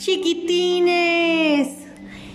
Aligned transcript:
Chiquitines, 0.00 1.76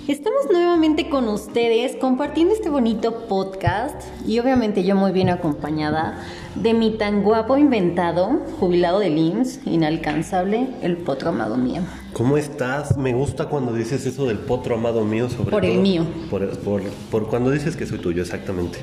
estamos 0.07 0.46
nuevamente 0.51 1.10
con 1.10 1.28
ustedes 1.28 1.96
compartiendo 1.96 2.53
este 2.53 2.69
bonito 2.69 3.28
podcast 3.28 4.03
y 4.28 4.38
obviamente 4.38 4.83
yo 4.83 4.96
muy 4.96 5.12
bien 5.12 5.29
acompañada 5.29 6.24
de 6.53 6.75
mi 6.75 6.92
tan 6.92 7.24
guapo 7.24 7.57
inventado, 7.57 8.39
jubilado 8.60 8.99
del 8.99 9.17
IMSS, 9.17 9.62
inalcanzable, 9.65 10.67
el 10.83 10.97
potro 10.97 11.29
amado 11.29 11.57
mío. 11.57 11.81
¿Cómo 12.13 12.38
estás? 12.38 12.97
Me 12.97 13.15
gusta 13.15 13.46
cuando 13.49 13.74
dices 13.74 14.06
eso 14.06 14.28
del 14.28 14.38
potro 14.38 14.75
amado 14.75 15.03
mío, 15.03 15.28
sobre 15.28 15.49
Por 15.49 15.66
el 15.66 15.79
mío. 15.79 16.05
Por, 16.29 16.47
por- 16.59 16.84
por 17.09 17.29
cuando 17.29 17.49
dices 17.49 17.75
que 17.75 17.88
soy 17.88 17.97
tuyo, 17.97 18.21
exactamente. 18.21 18.77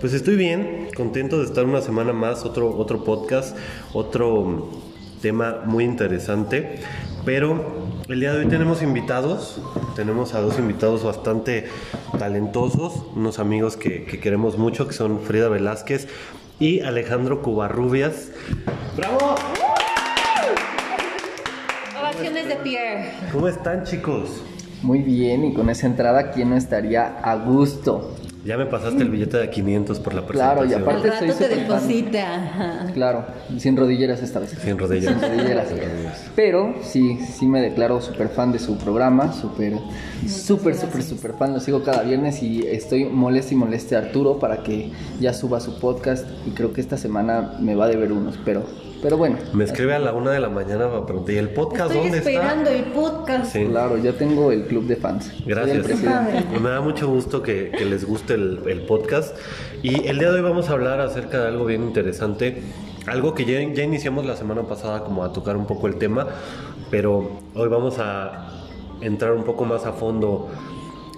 Pues 0.00 0.14
estoy 0.14 0.36
bien, 0.36 0.88
contento 0.96 1.40
de 1.40 1.44
estar 1.44 1.66
una 1.66 1.82
semana 1.82 2.14
más, 2.14 2.46
otro, 2.46 2.74
otro 2.74 3.04
podcast, 3.04 3.54
otro 3.92 4.70
tema 5.20 5.60
muy 5.66 5.84
interesante. 5.84 6.80
Pero 7.24 7.83
el 8.08 8.20
día 8.20 8.32
de 8.32 8.40
hoy 8.40 8.46
tenemos 8.46 8.82
invitados, 8.82 9.60
tenemos 9.96 10.34
a 10.34 10.40
dos 10.40 10.58
invitados 10.58 11.04
bastante 11.04 11.68
talentosos, 12.18 13.02
unos 13.14 13.38
amigos 13.38 13.76
que, 13.76 14.04
que 14.04 14.20
queremos 14.20 14.58
mucho, 14.58 14.86
que 14.86 14.92
son 14.92 15.20
Frida 15.20 15.48
Velázquez 15.48 16.08
y 16.60 16.80
Alejandro 16.80 17.40
Cubarrubias. 17.40 18.30
¡Bravo! 18.96 19.36
Ovaciones 21.98 22.48
de 22.48 22.56
Pierre. 22.56 23.12
¿Cómo 23.32 23.48
están 23.48 23.84
chicos? 23.84 24.42
Muy 24.82 24.98
bien, 24.98 25.44
y 25.46 25.54
con 25.54 25.70
esa 25.70 25.86
entrada, 25.86 26.30
¿quién 26.30 26.50
no 26.50 26.56
estaría 26.56 27.18
a 27.22 27.36
gusto? 27.36 28.14
Ya 28.44 28.58
me 28.58 28.66
pasaste 28.66 29.02
el 29.02 29.08
billete 29.08 29.38
de 29.38 29.48
500 29.48 30.00
por 30.00 30.12
la 30.12 30.26
Claro, 30.26 30.64
y 30.64 30.68
presentación. 30.68 30.82
Aparte- 30.82 31.26
rato 31.26 31.38
soy 31.38 31.48
te 31.48 31.56
deposita. 31.56 32.90
Claro, 32.92 33.24
sin 33.58 33.76
rodilleras 33.76 34.22
esta 34.22 34.38
vez. 34.40 34.50
Sin 34.62 34.78
rodillas. 34.78 35.14
Sin 35.18 35.30
rodilleras. 35.30 35.68
Pero 36.36 36.74
sí, 36.82 37.18
sí 37.20 37.46
me 37.46 37.62
declaro 37.62 38.00
súper 38.02 38.28
fan 38.28 38.52
de 38.52 38.58
su 38.58 38.76
programa, 38.76 39.32
súper, 39.32 39.78
súper, 40.28 40.74
súper, 40.76 41.02
súper 41.02 41.32
fan. 41.34 41.54
Lo 41.54 41.60
sigo 41.60 41.82
cada 41.82 42.02
viernes 42.02 42.42
y 42.42 42.66
estoy 42.66 43.04
molesta 43.06 43.54
y 43.54 43.56
moleste 43.56 43.96
a 43.96 44.00
Arturo 44.00 44.38
para 44.38 44.62
que 44.62 44.90
ya 45.20 45.32
suba 45.32 45.60
su 45.60 45.78
podcast 45.80 46.26
y 46.46 46.50
creo 46.50 46.72
que 46.72 46.80
esta 46.82 46.98
semana 46.98 47.56
me 47.60 47.74
va 47.74 47.86
a 47.86 47.88
deber 47.88 48.12
unos, 48.12 48.38
pero, 48.44 48.64
pero 49.04 49.18
bueno. 49.18 49.36
Me 49.52 49.64
escribe 49.64 49.94
a 49.94 49.98
la 49.98 50.14
una 50.14 50.30
de 50.30 50.40
la 50.40 50.48
mañana 50.48 50.88
para 50.88 51.04
preguntar, 51.04 51.34
¿y 51.34 51.36
el 51.36 51.50
podcast 51.50 51.90
Estoy 51.90 52.08
dónde 52.10 52.18
esperando 52.18 52.70
está? 52.70 52.86
el 52.86 52.92
podcast. 52.92 53.52
Sí. 53.52 53.66
Claro, 53.66 53.98
ya 53.98 54.14
tengo 54.14 54.50
el 54.50 54.64
club 54.64 54.86
de 54.86 54.96
fans. 54.96 55.30
Gracias. 55.44 55.86
Me 56.58 56.70
da 56.70 56.80
mucho 56.80 57.06
gusto 57.06 57.42
que, 57.42 57.70
que 57.70 57.84
les 57.84 58.06
guste 58.06 58.32
el, 58.32 58.60
el 58.66 58.80
podcast. 58.86 59.36
Y 59.82 60.06
el 60.06 60.18
día 60.18 60.30
de 60.30 60.36
hoy 60.36 60.40
vamos 60.40 60.70
a 60.70 60.72
hablar 60.72 61.00
acerca 61.00 61.38
de 61.42 61.48
algo 61.48 61.66
bien 61.66 61.82
interesante. 61.82 62.62
Algo 63.06 63.34
que 63.34 63.44
ya, 63.44 63.60
ya 63.74 63.82
iniciamos 63.82 64.24
la 64.24 64.36
semana 64.36 64.62
pasada 64.62 65.04
como 65.04 65.22
a 65.22 65.34
tocar 65.34 65.58
un 65.58 65.66
poco 65.66 65.86
el 65.86 65.96
tema, 65.96 66.26
pero 66.90 67.30
hoy 67.54 67.68
vamos 67.68 67.98
a 67.98 68.48
entrar 69.02 69.32
un 69.32 69.44
poco 69.44 69.66
más 69.66 69.84
a 69.84 69.92
fondo 69.92 70.48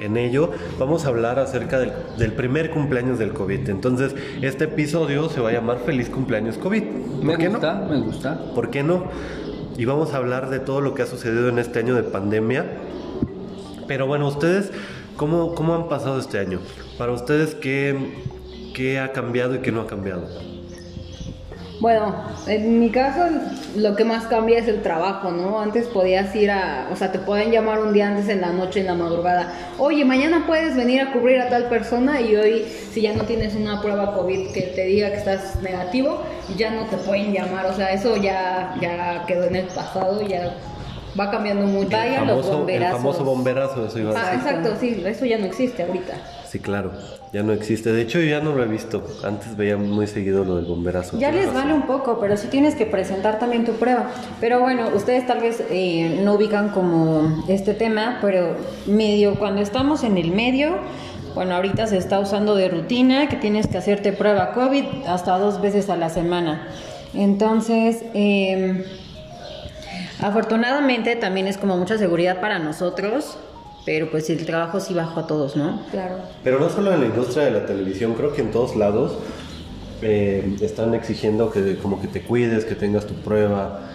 en 0.00 0.16
ello. 0.16 0.50
Vamos 0.78 1.04
a 1.04 1.08
hablar 1.08 1.38
acerca 1.38 1.78
del, 1.78 1.92
del 2.18 2.32
primer 2.32 2.70
cumpleaños 2.70 3.18
del 3.18 3.32
COVID. 3.32 3.68
Entonces, 3.68 4.14
este 4.42 4.64
episodio 4.64 5.28
se 5.28 5.40
va 5.40 5.50
a 5.50 5.52
llamar 5.52 5.78
Feliz 5.84 6.08
Cumpleaños 6.10 6.58
COVID. 6.58 6.82
¿Por 6.82 7.24
Me 7.24 7.36
qué 7.38 7.44
no? 7.44 7.52
gusta, 7.52 7.86
me 7.88 8.00
gusta. 8.00 8.40
¿Por 8.54 8.70
qué 8.70 8.82
no? 8.82 9.04
Y 9.76 9.84
vamos 9.84 10.14
a 10.14 10.18
hablar 10.18 10.48
de 10.50 10.58
todo 10.58 10.80
lo 10.80 10.94
que 10.94 11.02
ha 11.02 11.06
sucedido 11.06 11.48
en 11.48 11.58
este 11.58 11.78
año 11.80 11.94
de 11.94 12.02
pandemia. 12.02 12.64
Pero 13.86 14.06
bueno, 14.06 14.26
ustedes, 14.28 14.70
¿cómo, 15.16 15.54
cómo 15.54 15.74
han 15.74 15.88
pasado 15.88 16.18
este 16.18 16.38
año? 16.38 16.60
Para 16.98 17.12
ustedes, 17.12 17.54
¿qué, 17.54 17.94
¿qué 18.74 18.98
ha 18.98 19.12
cambiado 19.12 19.54
y 19.54 19.58
qué 19.58 19.70
no 19.72 19.82
ha 19.82 19.86
cambiado? 19.86 20.26
Bueno, 21.78 22.14
en 22.46 22.80
mi 22.80 22.90
caso 22.90 23.20
lo 23.76 23.94
que 23.96 24.04
más 24.04 24.24
cambia 24.28 24.58
es 24.58 24.66
el 24.66 24.80
trabajo, 24.82 25.30
¿no? 25.30 25.60
Antes 25.60 25.86
podías 25.88 26.34
ir 26.34 26.50
a, 26.50 26.88
o 26.90 26.96
sea, 26.96 27.12
te 27.12 27.18
pueden 27.18 27.50
llamar 27.50 27.80
un 27.80 27.92
día 27.92 28.08
antes 28.08 28.28
en 28.30 28.40
la 28.40 28.50
noche, 28.50 28.80
en 28.80 28.86
la 28.86 28.94
madrugada. 28.94 29.52
Oye, 29.78 30.04
mañana 30.06 30.44
puedes 30.46 30.74
venir 30.74 31.02
a 31.02 31.12
cubrir 31.12 31.38
a 31.40 31.50
tal 31.50 31.64
persona 31.64 32.20
y 32.22 32.34
hoy, 32.34 32.64
si 32.92 33.02
ya 33.02 33.12
no 33.12 33.24
tienes 33.24 33.54
una 33.54 33.82
prueba 33.82 34.14
COVID 34.14 34.52
que 34.52 34.62
te 34.62 34.84
diga 34.86 35.10
que 35.10 35.16
estás 35.16 35.60
negativo, 35.62 36.22
ya 36.56 36.70
no 36.70 36.84
te 36.86 36.96
pueden 36.96 37.32
llamar. 37.34 37.66
O 37.66 37.74
sea, 37.74 37.92
eso 37.92 38.16
ya, 38.16 38.74
ya 38.80 39.24
quedó 39.26 39.44
en 39.44 39.56
el 39.56 39.66
pasado, 39.66 40.22
ya 40.26 40.54
va 41.18 41.30
cambiando 41.30 41.66
mucho. 41.66 41.90
Vaya 41.94 42.20
el, 42.22 42.26
los 42.26 42.36
famoso, 42.36 42.50
el 42.52 42.56
bomberazos. 42.58 42.96
famoso 42.98 43.24
bomberazo, 43.24 43.86
eso 43.86 43.98
iba 43.98 44.10
a 44.12 44.14
Ah, 44.18 44.30
decir. 44.32 44.48
exacto, 44.48 44.76
sí, 44.80 45.02
eso 45.04 45.24
ya 45.26 45.36
no 45.36 45.44
existe 45.44 45.82
ahorita. 45.82 46.14
Sí, 46.56 46.62
claro, 46.62 46.92
ya 47.34 47.42
no 47.42 47.52
existe. 47.52 47.92
De 47.92 48.00
hecho, 48.00 48.18
yo 48.18 48.24
ya 48.24 48.40
no 48.40 48.54
lo 48.54 48.62
he 48.62 48.66
visto. 48.66 49.06
Antes 49.22 49.58
veía 49.58 49.76
muy 49.76 50.06
seguido 50.06 50.42
lo 50.42 50.56
del 50.56 50.64
bomberazo. 50.64 51.18
Ya 51.18 51.30
les 51.30 51.48
razón. 51.48 51.54
vale 51.54 51.74
un 51.74 51.82
poco, 51.82 52.18
pero 52.18 52.38
sí 52.38 52.48
tienes 52.48 52.74
que 52.74 52.86
presentar 52.86 53.38
también 53.38 53.66
tu 53.66 53.72
prueba. 53.72 54.10
Pero 54.40 54.60
bueno, 54.60 54.88
ustedes 54.94 55.26
tal 55.26 55.40
vez 55.40 55.62
eh, 55.68 56.22
no 56.24 56.32
ubican 56.32 56.70
como 56.70 57.44
este 57.46 57.74
tema, 57.74 58.20
pero 58.22 58.56
medio 58.86 59.34
cuando 59.34 59.60
estamos 59.60 60.02
en 60.02 60.16
el 60.16 60.30
medio, 60.30 60.78
bueno, 61.34 61.56
ahorita 61.56 61.86
se 61.88 61.98
está 61.98 62.20
usando 62.20 62.54
de 62.54 62.70
rutina 62.70 63.28
que 63.28 63.36
tienes 63.36 63.66
que 63.66 63.76
hacerte 63.76 64.14
prueba 64.14 64.54
COVID 64.54 64.84
hasta 65.06 65.36
dos 65.36 65.60
veces 65.60 65.90
a 65.90 65.96
la 65.98 66.08
semana. 66.08 66.68
Entonces, 67.12 68.02
eh, 68.14 68.82
afortunadamente 70.22 71.16
también 71.16 71.48
es 71.48 71.58
como 71.58 71.76
mucha 71.76 71.98
seguridad 71.98 72.40
para 72.40 72.58
nosotros, 72.58 73.36
pero 73.86 74.10
pues 74.10 74.28
el 74.28 74.44
trabajo 74.44 74.80
sí 74.80 74.92
bajó 74.92 75.20
a 75.20 75.26
todos, 75.26 75.56
¿no? 75.56 75.80
Claro. 75.90 76.16
Pero 76.44 76.58
no 76.60 76.68
solo 76.68 76.92
en 76.92 77.00
la 77.00 77.06
industria 77.06 77.44
de 77.46 77.52
la 77.52 77.64
televisión, 77.66 78.12
creo 78.14 78.34
que 78.34 78.42
en 78.42 78.50
todos 78.50 78.76
lados 78.76 79.16
eh, 80.02 80.56
están 80.60 80.92
exigiendo 80.94 81.50
que 81.50 81.76
como 81.76 82.00
que 82.02 82.08
te 82.08 82.20
cuides, 82.22 82.64
que 82.66 82.74
tengas 82.74 83.06
tu 83.06 83.14
prueba. 83.14 83.92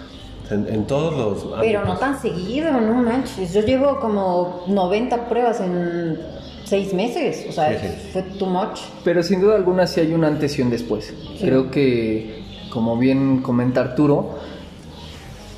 En, 0.50 0.68
en 0.68 0.85
todos 0.88 1.16
los 1.46 1.59
Pero 1.62 1.85
no 1.85 1.97
tan 1.97 2.19
seguido, 2.22 2.72
no 2.72 2.96
manches. 2.96 3.53
Yo 3.53 3.62
llevo 3.62 4.00
como 4.02 4.63
90 4.68 5.29
pruebas 5.29 5.62
en 5.62 6.19
seis 6.66 6.94
meses. 6.94 7.46
O 7.50 7.52
sea, 7.53 7.69
Sí, 7.79 7.88
sí. 7.88 8.09
fue 8.12 8.22
too 8.23 8.47
much. 8.47 8.79
Pero 9.03 9.23
sin 9.23 9.40
duda 9.40 9.56
alguna 9.56 9.88
sí 9.88 10.00
hay 10.02 10.13
un 10.13 10.23
antes 10.25 10.58
y 10.58 10.62
un 10.62 10.69
después. 10.69 11.13
Creo 11.40 11.69
que, 11.72 12.44
como 12.69 12.97
bien 12.97 13.41
comenta 13.41 13.79
Arturo, 13.81 14.40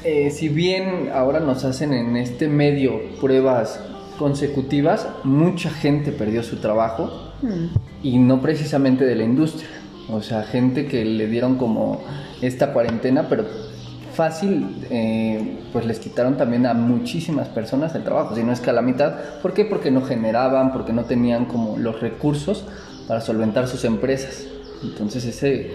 eh, 0.04 0.30
si 0.32 0.50
bien 0.50 1.10
ahora 1.14 1.40
nos 1.40 1.64
hacen 1.66 1.94
en 1.94 2.16
este 2.18 2.48
medio 2.48 3.00
pruebas 3.22 3.80
consecutivas, 4.18 5.08
mucha 5.24 5.70
gente 5.70 6.12
perdió 6.12 6.44
su 6.44 6.58
trabajo 6.58 7.32
y 8.02 8.18
no 8.18 8.42
precisamente 8.42 9.06
de 9.06 9.16
la 9.16 9.24
industria. 9.24 9.68
O 10.10 10.22
sea, 10.22 10.44
gente 10.44 10.86
que 10.86 11.06
le 11.06 11.28
dieron 11.28 11.56
como 11.56 12.02
esta 12.42 12.74
cuarentena, 12.74 13.28
pero 13.30 13.46
fácil, 14.14 14.86
eh, 14.90 15.60
pues 15.72 15.86
les 15.86 16.00
quitaron 16.00 16.38
también 16.38 16.66
a 16.66 16.74
muchísimas 16.74 17.48
personas 17.48 17.96
el 17.96 18.04
trabajo, 18.04 18.36
si 18.36 18.44
no 18.44 18.52
es 18.52 18.60
que 18.60 18.70
a 18.70 18.74
la 18.74 18.82
mitad. 18.82 19.14
¿Por 19.42 19.54
qué? 19.54 19.66
Porque 19.66 19.92
no 19.92 20.02
generaban, 20.02 20.72
porque 20.72 20.94
no 20.94 21.06
tenían 21.06 21.46
como 21.46 21.78
los 21.78 22.00
recursos 22.00 22.66
para 23.08 23.22
solventar 23.22 23.68
sus 23.68 23.86
empresas. 23.86 24.46
Entonces 24.84 25.26
ese, 25.26 25.72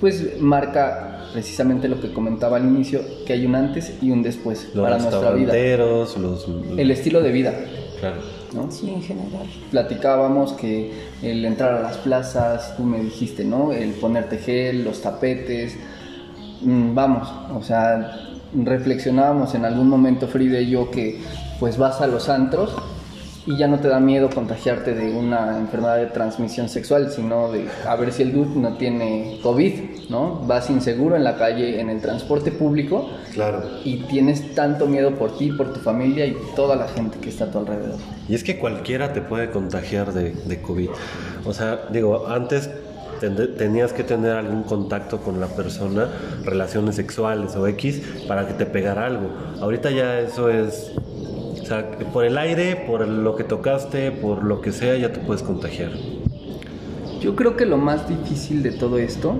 pues 0.00 0.40
marca 0.40 1.15
precisamente 1.36 1.86
lo 1.86 2.00
que 2.00 2.14
comentaba 2.14 2.56
al 2.56 2.64
inicio, 2.64 3.02
que 3.26 3.34
hay 3.34 3.44
un 3.44 3.54
antes 3.54 3.92
y 4.00 4.10
un 4.10 4.22
después 4.22 4.70
Los 4.72 4.82
para 4.84 4.96
nuestra 4.96 5.32
vida. 5.32 5.52
restauranteros, 5.52 6.16
los... 6.16 6.48
El 6.78 6.90
estilo 6.90 7.20
de 7.22 7.30
vida, 7.30 7.52
Claro. 8.00 8.16
¿no? 8.54 8.70
Sí, 8.72 8.88
en 8.88 9.02
general. 9.02 9.46
platicábamos 9.70 10.54
que 10.54 10.92
el 11.22 11.44
entrar 11.44 11.74
a 11.74 11.82
las 11.82 11.98
plazas, 11.98 12.74
tú 12.78 12.84
me 12.84 13.00
dijiste, 13.00 13.44
¿no? 13.44 13.70
El 13.72 13.90
ponerte 13.90 14.38
gel, 14.38 14.82
los 14.82 15.02
tapetes, 15.02 15.76
mm, 16.62 16.94
vamos, 16.94 17.28
o 17.54 17.62
sea, 17.62 18.18
reflexionábamos 18.54 19.54
en 19.54 19.66
algún 19.66 19.90
momento 19.90 20.26
Frida 20.28 20.58
y 20.58 20.70
yo 20.70 20.90
que 20.90 21.20
pues 21.60 21.76
vas 21.76 22.00
a 22.00 22.06
los 22.06 22.30
antros 22.30 22.74
y 23.46 23.56
ya 23.56 23.68
no 23.68 23.78
te 23.78 23.88
da 23.88 24.00
miedo 24.00 24.28
contagiarte 24.28 24.94
de 24.94 25.12
una 25.12 25.56
enfermedad 25.58 25.96
de 25.98 26.06
transmisión 26.06 26.68
sexual, 26.68 27.10
sino 27.10 27.52
de 27.52 27.66
a 27.86 27.94
ver 27.96 28.12
si 28.12 28.22
el 28.22 28.32
dude 28.32 28.58
no 28.58 28.76
tiene 28.76 29.38
COVID, 29.42 30.10
¿no? 30.10 30.40
Vas 30.46 30.68
inseguro 30.68 31.16
en 31.16 31.24
la 31.24 31.36
calle, 31.36 31.80
en 31.80 31.88
el 31.88 32.00
transporte 32.00 32.50
público 32.50 33.08
Claro. 33.32 33.62
y 33.84 33.98
tienes 34.04 34.54
tanto 34.54 34.86
miedo 34.86 35.12
por 35.14 35.36
ti, 35.36 35.52
por 35.52 35.72
tu 35.72 35.80
familia 35.80 36.26
y 36.26 36.36
toda 36.56 36.74
la 36.74 36.88
gente 36.88 37.18
que 37.18 37.28
está 37.28 37.44
a 37.44 37.50
tu 37.50 37.58
alrededor. 37.58 37.98
Y 38.28 38.34
es 38.34 38.42
que 38.42 38.58
cualquiera 38.58 39.12
te 39.12 39.20
puede 39.20 39.50
contagiar 39.50 40.12
de, 40.12 40.32
de 40.32 40.62
COVID. 40.62 40.88
O 41.44 41.52
sea, 41.52 41.80
digo, 41.90 42.26
antes 42.28 42.68
tenías 43.56 43.92
que 43.92 44.04
tener 44.04 44.32
algún 44.32 44.62
contacto 44.62 45.18
con 45.18 45.40
la 45.40 45.46
persona, 45.46 46.08
relaciones 46.44 46.96
sexuales 46.96 47.56
o 47.56 47.66
X, 47.66 48.02
para 48.28 48.46
que 48.46 48.54
te 48.54 48.66
pegara 48.66 49.06
algo. 49.06 49.30
Ahorita 49.60 49.90
ya 49.90 50.20
eso 50.20 50.50
es... 50.50 50.92
O 51.66 51.68
sea, 51.68 51.90
por 52.12 52.24
el 52.24 52.38
aire, 52.38 52.76
por 52.86 53.08
lo 53.08 53.34
que 53.34 53.42
tocaste, 53.42 54.12
por 54.12 54.44
lo 54.44 54.60
que 54.60 54.70
sea, 54.70 54.96
ya 54.96 55.12
te 55.12 55.18
puedes 55.18 55.42
contagiar. 55.42 55.90
Yo 57.20 57.34
creo 57.34 57.56
que 57.56 57.66
lo 57.66 57.76
más 57.76 58.08
difícil 58.08 58.62
de 58.62 58.70
todo 58.70 58.98
esto, 58.98 59.34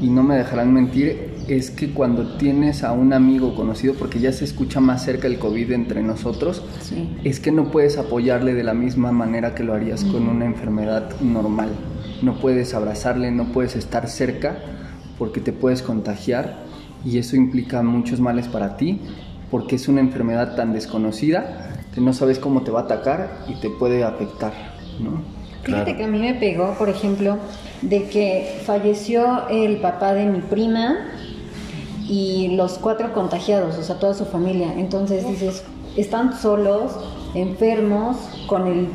y 0.00 0.08
no 0.08 0.22
me 0.22 0.36
dejarán 0.36 0.72
mentir, 0.72 1.32
es 1.48 1.72
que 1.72 1.90
cuando 1.92 2.36
tienes 2.36 2.84
a 2.84 2.92
un 2.92 3.12
amigo 3.12 3.56
conocido, 3.56 3.94
porque 3.94 4.20
ya 4.20 4.30
se 4.30 4.44
escucha 4.44 4.78
más 4.78 5.04
cerca 5.04 5.26
el 5.26 5.40
COVID 5.40 5.72
entre 5.72 6.04
nosotros, 6.04 6.62
Sí. 6.82 7.16
es 7.24 7.40
que 7.40 7.50
no 7.50 7.72
puedes 7.72 7.98
apoyarle 7.98 8.54
de 8.54 8.62
la 8.62 8.74
misma 8.74 9.10
manera 9.10 9.56
que 9.56 9.64
lo 9.64 9.74
harías 9.74 10.04
con 10.04 10.28
una 10.28 10.44
enfermedad 10.44 11.10
normal. 11.20 11.70
No 12.22 12.34
puedes 12.38 12.74
abrazarle, 12.74 13.32
no 13.32 13.46
puedes 13.46 13.74
estar 13.74 14.06
cerca 14.06 14.56
porque 15.18 15.40
te 15.40 15.52
puedes 15.52 15.82
contagiar 15.82 16.58
y 17.04 17.18
eso 17.18 17.34
implica 17.34 17.82
muchos 17.82 18.20
males 18.20 18.46
para 18.46 18.76
ti, 18.76 19.00
porque 19.50 19.74
es 19.76 19.88
una 19.88 20.00
enfermedad 20.00 20.54
tan 20.54 20.72
desconocida 20.72 21.68
que 21.94 22.00
no 22.00 22.12
sabes 22.12 22.38
cómo 22.38 22.62
te 22.62 22.70
va 22.70 22.80
a 22.80 22.84
atacar 22.84 23.44
y 23.48 23.54
te 23.56 23.70
puede 23.70 24.04
afectar, 24.04 24.52
¿no? 25.00 25.22
Fíjate 25.62 25.84
Claro. 25.84 25.96
que 25.98 26.04
a 26.04 26.08
mí 26.08 26.18
me 26.18 26.34
pegó, 26.34 26.74
por 26.78 26.88
ejemplo, 26.88 27.36
de 27.82 28.08
que 28.08 28.60
falleció 28.64 29.48
el 29.48 29.76
papá 29.76 30.12
de 30.14 30.26
mi 30.26 30.40
prima 30.40 30.96
y 32.08 32.56
los 32.56 32.78
cuatro 32.78 33.12
contagiados, 33.12 33.78
o 33.78 33.82
sea, 33.82 33.98
toda 33.98 34.14
su 34.14 34.24
familia. 34.24 34.72
Entonces 34.76 35.26
dices, 35.26 35.64
están 35.96 36.36
solos, 36.36 36.92
enfermos, 37.34 38.16
con 38.48 38.66
el 38.66 38.88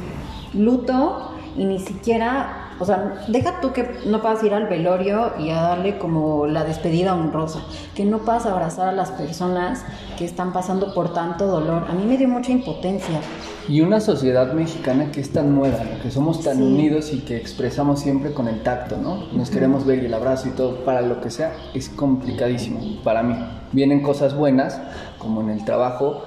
luto 0.53 1.31
y 1.55 1.65
ni 1.65 1.79
siquiera, 1.79 2.56
o 2.79 2.85
sea, 2.85 3.23
deja 3.27 3.59
tú 3.61 3.73
que 3.73 3.99
no 4.05 4.21
puedas 4.21 4.43
ir 4.43 4.53
al 4.53 4.67
velorio 4.67 5.33
y 5.39 5.49
a 5.49 5.61
darle 5.61 5.97
como 5.97 6.45
la 6.47 6.63
despedida 6.63 7.15
honrosa, 7.15 7.59
que 7.95 8.05
no 8.05 8.19
puedas 8.19 8.45
abrazar 8.45 8.87
a 8.87 8.91
las 8.91 9.11
personas 9.11 9.83
que 10.17 10.25
están 10.25 10.53
pasando 10.53 10.93
por 10.93 11.13
tanto 11.13 11.47
dolor. 11.47 11.85
A 11.89 11.93
mí 11.93 12.05
me 12.05 12.17
dio 12.17 12.27
mucha 12.27 12.51
impotencia. 12.51 13.19
Y 13.67 13.81
una 13.81 13.99
sociedad 13.99 14.53
mexicana 14.53 15.11
que 15.11 15.19
es 15.21 15.31
tan 15.33 15.53
nueva, 15.53 15.79
¿no? 15.79 16.01
que 16.01 16.09
somos 16.11 16.43
tan 16.43 16.57
Sí. 16.57 16.63
unidos 16.63 17.13
y 17.13 17.19
que 17.19 17.35
expresamos 17.37 17.99
siempre 17.99 18.33
con 18.33 18.47
el 18.47 18.63
tacto, 18.63 18.97
¿no? 18.97 19.25
Nos 19.33 19.49
queremos 19.49 19.85
ver 19.85 20.01
y 20.03 20.05
el 20.05 20.13
abrazo 20.13 20.47
y 20.47 20.51
todo, 20.51 20.85
para 20.85 21.01
lo 21.01 21.19
que 21.19 21.29
sea, 21.29 21.53
es 21.73 21.89
complicadísimo 21.89 22.79
para 23.03 23.23
mí. 23.23 23.35
Vienen 23.73 24.01
cosas 24.01 24.33
buenas, 24.35 24.79
como 25.17 25.41
en 25.41 25.49
el 25.49 25.65
trabajo, 25.65 26.23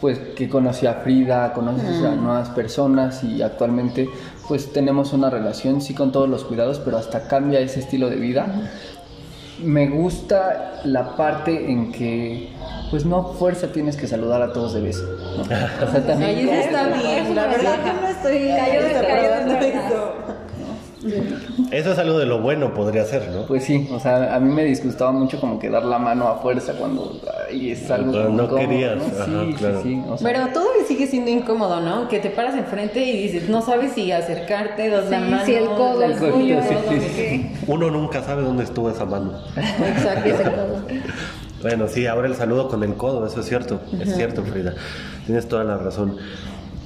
pues 0.00 0.18
que 0.18 0.48
conocí 0.48 0.86
a 0.86 0.94
Frida, 0.94 1.52
conoces 1.52 2.02
a 2.02 2.14
nuevas 2.16 2.48
personas 2.50 3.22
y 3.22 3.42
actualmente 3.42 4.08
pues 4.50 4.72
tenemos 4.72 5.12
una 5.12 5.30
relación, 5.30 5.80
sí 5.80 5.94
con 5.94 6.10
todos 6.10 6.28
los 6.28 6.42
cuidados, 6.42 6.80
pero 6.84 6.98
hasta 6.98 7.28
cambia 7.28 7.60
ese 7.60 7.78
estilo 7.78 8.10
de 8.10 8.16
vida. 8.16 8.68
Me 9.62 9.88
gusta 9.88 10.80
la 10.82 11.14
parte 11.14 11.70
en 11.70 11.92
que 11.92 12.48
pues 12.90 13.04
no 13.04 13.18
a 13.18 13.24
fuerza 13.34 13.68
tienes 13.68 13.96
que 13.96 14.08
saludar 14.08 14.42
a 14.42 14.52
todos 14.52 14.74
de 14.74 14.80
beso. 14.80 15.04
¿no? 15.36 15.42
O 15.42 15.44
sea, 15.44 16.04
también 16.04 16.30
Ay, 16.30 16.48
eso 16.48 16.62
está 16.62 16.88
bien, 16.88 17.32
la 17.36 17.46
verdad 17.46 17.84
que 17.84 17.92
no 17.92 18.08
estoy 18.08 18.38
eso. 19.68 20.14
Eso 21.70 21.92
es 21.92 21.98
algo 22.00 22.18
de 22.18 22.26
lo 22.26 22.40
bueno, 22.40 22.74
podría 22.74 23.04
ser, 23.04 23.28
¿no? 23.30 23.46
Pues 23.46 23.62
sí, 23.62 23.88
o 23.92 24.00
sea, 24.00 24.34
a 24.34 24.40
mí 24.40 24.52
me 24.52 24.64
disgustaba 24.64 25.12
mucho 25.12 25.38
como 25.38 25.60
que 25.60 25.70
dar 25.70 25.84
la 25.84 26.00
mano 26.00 26.26
a 26.26 26.38
fuerza 26.38 26.72
cuando 26.72 27.20
ay, 27.50 27.70
es 27.72 27.90
algo 27.90 28.12
no 28.12 28.28
incómodo, 28.44 28.56
querías, 28.56 28.96
¿no? 28.96 29.04
ajá, 29.04 29.24
Sí, 29.46 29.54
claro. 29.54 29.82
sí, 29.82 29.88
sí, 29.88 30.02
o 30.08 30.16
sea, 30.18 30.32
Pero 30.32 30.46
todavía 30.52 30.84
sigue 30.86 31.06
siendo 31.06 31.30
incómodo, 31.30 31.80
¿no? 31.80 32.08
Que 32.08 32.18
te 32.20 32.30
paras 32.30 32.54
enfrente 32.54 33.04
y 33.04 33.22
dices, 33.22 33.48
no 33.48 33.60
sabes 33.62 33.92
si 33.92 34.10
acercarte, 34.12 34.88
la 34.88 35.02
Sí, 35.04 35.10
mano. 35.10 35.44
si 35.44 35.54
el 35.54 35.64
codo 35.66 36.02
el 36.02 36.12
es 36.12 36.18
codo, 36.18 36.30
tuyo, 36.32 36.60
sí, 36.62 36.74
no 36.74 36.92
sí, 36.92 37.00
sé 37.00 37.08
sí. 37.08 37.14
qué. 37.16 37.50
Uno 37.66 37.90
nunca 37.90 38.22
sabe 38.22 38.42
dónde 38.42 38.64
estuvo 38.64 38.90
esa 38.90 39.04
mano. 39.04 39.32
Exacto, 39.56 40.28
ese 40.28 40.42
codo. 40.44 40.82
Bueno, 41.62 41.88
sí, 41.88 42.06
ahora 42.06 42.26
el 42.26 42.34
saludo 42.36 42.68
con 42.68 42.82
el 42.84 42.94
codo, 42.94 43.26
eso 43.26 43.40
es 43.40 43.46
cierto, 43.46 43.82
es 44.00 44.16
cierto, 44.16 44.42
Frida. 44.42 44.72
Tienes 45.26 45.46
toda 45.46 45.62
la 45.62 45.76
razón. 45.76 46.16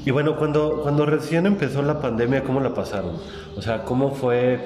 Y 0.05 0.10
bueno, 0.10 0.37
cuando, 0.37 0.81
cuando 0.82 1.06
recién 1.06 1.46
empezó 1.46 1.81
la 1.82 2.00
pandemia, 2.00 2.43
¿cómo 2.43 2.58
la 2.58 2.75
pasaron? 2.75 3.12
O 3.56 3.62
sea, 3.62 3.84
¿cómo 3.84 4.10
fue 4.10 4.58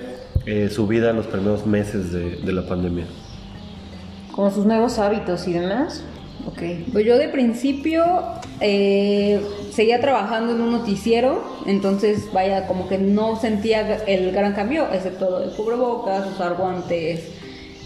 eh, 0.47 0.71
su 0.71 0.87
vida 0.87 1.13
los 1.13 1.27
primeros 1.27 1.67
meses 1.67 2.11
de, 2.11 2.37
de 2.37 2.53
la 2.55 2.63
pandemia? 2.63 3.05
Como 4.39 4.53
sus 4.53 4.67
nuevos 4.67 5.01
hábitos 5.01 5.49
y 5.49 5.53
demás. 5.55 6.05
Ok. 6.47 6.63
Pues 6.93 7.05
yo 7.05 7.19
de 7.19 7.29
principio 7.29 8.05
eh, 8.61 9.41
seguía 9.73 10.01
trabajando 10.01 10.53
en 10.53 10.61
un 10.61 10.71
noticiero, 10.71 11.43
entonces 11.67 12.33
vaya, 12.33 12.69
como 12.69 12.87
que 12.89 12.99
no 12.99 13.35
sentía 13.35 13.97
el 14.07 14.31
gran 14.31 14.53
cambio, 14.53 14.87
excepto 14.93 15.41
del 15.41 15.51
cubrebocas, 15.51 16.25
usar 16.33 16.55
guantes, 16.57 17.31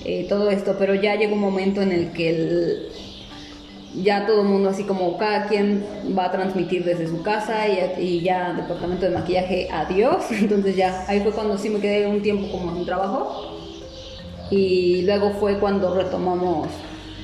eh, 0.05 0.27
todo 0.29 0.51
esto, 0.51 0.77
pero 0.79 0.95
ya 0.95 1.17
llegó 1.17 1.37
un 1.37 1.41
momento 1.41 1.81
en 1.81 1.91
el 1.91 2.13
que 2.13 2.29
el- 2.29 2.89
ya 4.03 4.27
todo 4.27 4.43
el 4.43 4.49
mundo 4.49 4.69
así 4.69 4.83
como 4.85 5.17
cada 5.17 5.47
quien 5.47 5.83
va 6.15 6.27
a 6.27 6.33
transmitir 6.33 6.85
desde 6.85 7.07
su 7.07 7.23
casa 7.23 7.67
y, 7.99 8.21
ya 8.21 8.53
departamento 8.53 9.07
de 9.07 9.13
maquillaje 9.13 9.69
adiós, 9.73 10.25
entonces 10.31 10.77
ya 10.77 11.03
ahí 11.09 11.21
fue 11.21 11.33
cuando 11.33 11.57
sí 11.57 11.71
me 11.71 11.81
quedé 11.81 12.07
un 12.07 12.21
tiempo 12.21 12.53
como 12.53 12.75
sin 12.75 12.85
trabajo 12.85 13.62
y 14.53 15.03
luego 15.03 15.33
fue 15.41 15.59
cuando 15.59 15.95
retomamos 15.95 16.69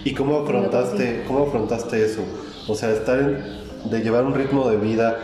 ¿Y 0.05 0.15
cómo 0.15 0.39
afrontaste, 0.39 1.25
cómo 1.27 1.47
afrontaste 1.47 2.05
eso? 2.05 2.23
O 2.67 2.75
sea, 2.75 2.91
estar 2.91 3.19
en- 3.19 3.45
de 3.91 4.01
llevar 4.01 4.25
un 4.25 4.35
ritmo 4.35 4.69
de 4.71 4.77
vida 4.77 5.19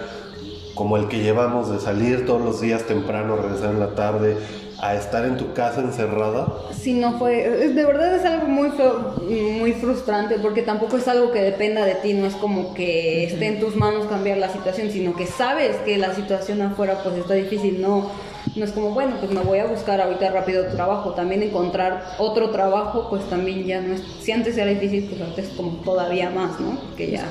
como 0.75 0.97
el 0.97 1.09
que 1.09 1.19
llevamos, 1.21 1.71
de 1.71 1.79
salir 1.79 2.27
todos 2.27 2.43
los 2.43 2.61
días 2.61 2.83
temprano, 2.85 3.37
regresar 3.37 3.71
en 3.71 3.81
la 3.81 3.95
tarde, 3.95 4.37
a 4.83 4.95
estar 4.97 5.25
en 5.25 5.37
tu 5.37 5.53
casa 5.55 5.81
encerrada. 5.81 6.47
Sí, 6.79 6.93
no 6.95 7.17
fue, 7.19 7.49
de 7.69 7.85
verdad 7.87 8.15
es 8.17 8.25
algo 8.25 8.49
muy 8.49 8.71
feo, 8.71 9.15
muy 9.59 9.73
frustrante 9.73 10.37
porque 10.43 10.63
tampoco 10.63 10.97
es 10.99 11.07
algo 11.09 11.31
que 11.31 11.41
dependa 11.41 11.87
de 11.87 11.95
ti, 11.95 12.13
no 12.13 12.27
es 12.27 12.35
como 12.35 12.75
que 12.75 13.25
esté 13.25 13.47
en 13.47 13.61
tus 13.61 13.77
manos 13.77 14.07
cambiar 14.07 14.39
la 14.39 14.49
situación, 14.53 14.91
sino 14.91 15.15
que 15.15 15.27
sabes 15.27 15.77
que 15.85 15.97
la 15.97 16.13
situación 16.15 16.61
afuera 16.61 17.01
pues 17.03 17.17
está 17.17 17.35
difícil, 17.35 17.81
no, 17.81 18.11
no 18.57 18.65
es 18.65 18.73
como, 18.73 18.91
bueno, 18.91 19.17
pues 19.21 19.33
me 19.33 19.41
voy 19.41 19.59
a 19.59 19.67
buscar 19.67 20.01
ahorita 20.01 20.31
rápido 20.31 20.67
trabajo, 20.67 21.13
también 21.13 21.43
encontrar 21.43 22.05
otro 22.19 22.51
trabajo 22.51 23.09
pues 23.11 23.25
también 23.29 23.65
ya 23.65 23.81
no 23.81 23.95
es, 23.95 24.03
si 24.21 24.33
antes 24.33 24.57
era 24.57 24.71
difícil 24.71 25.07
pues 25.09 25.21
ahorita 25.21 25.41
es 25.41 25.49
como 25.51 25.71
todavía 25.85 26.31
más, 26.31 26.61
¿no? 26.61 26.79
Que 26.97 27.11
ya... 27.11 27.25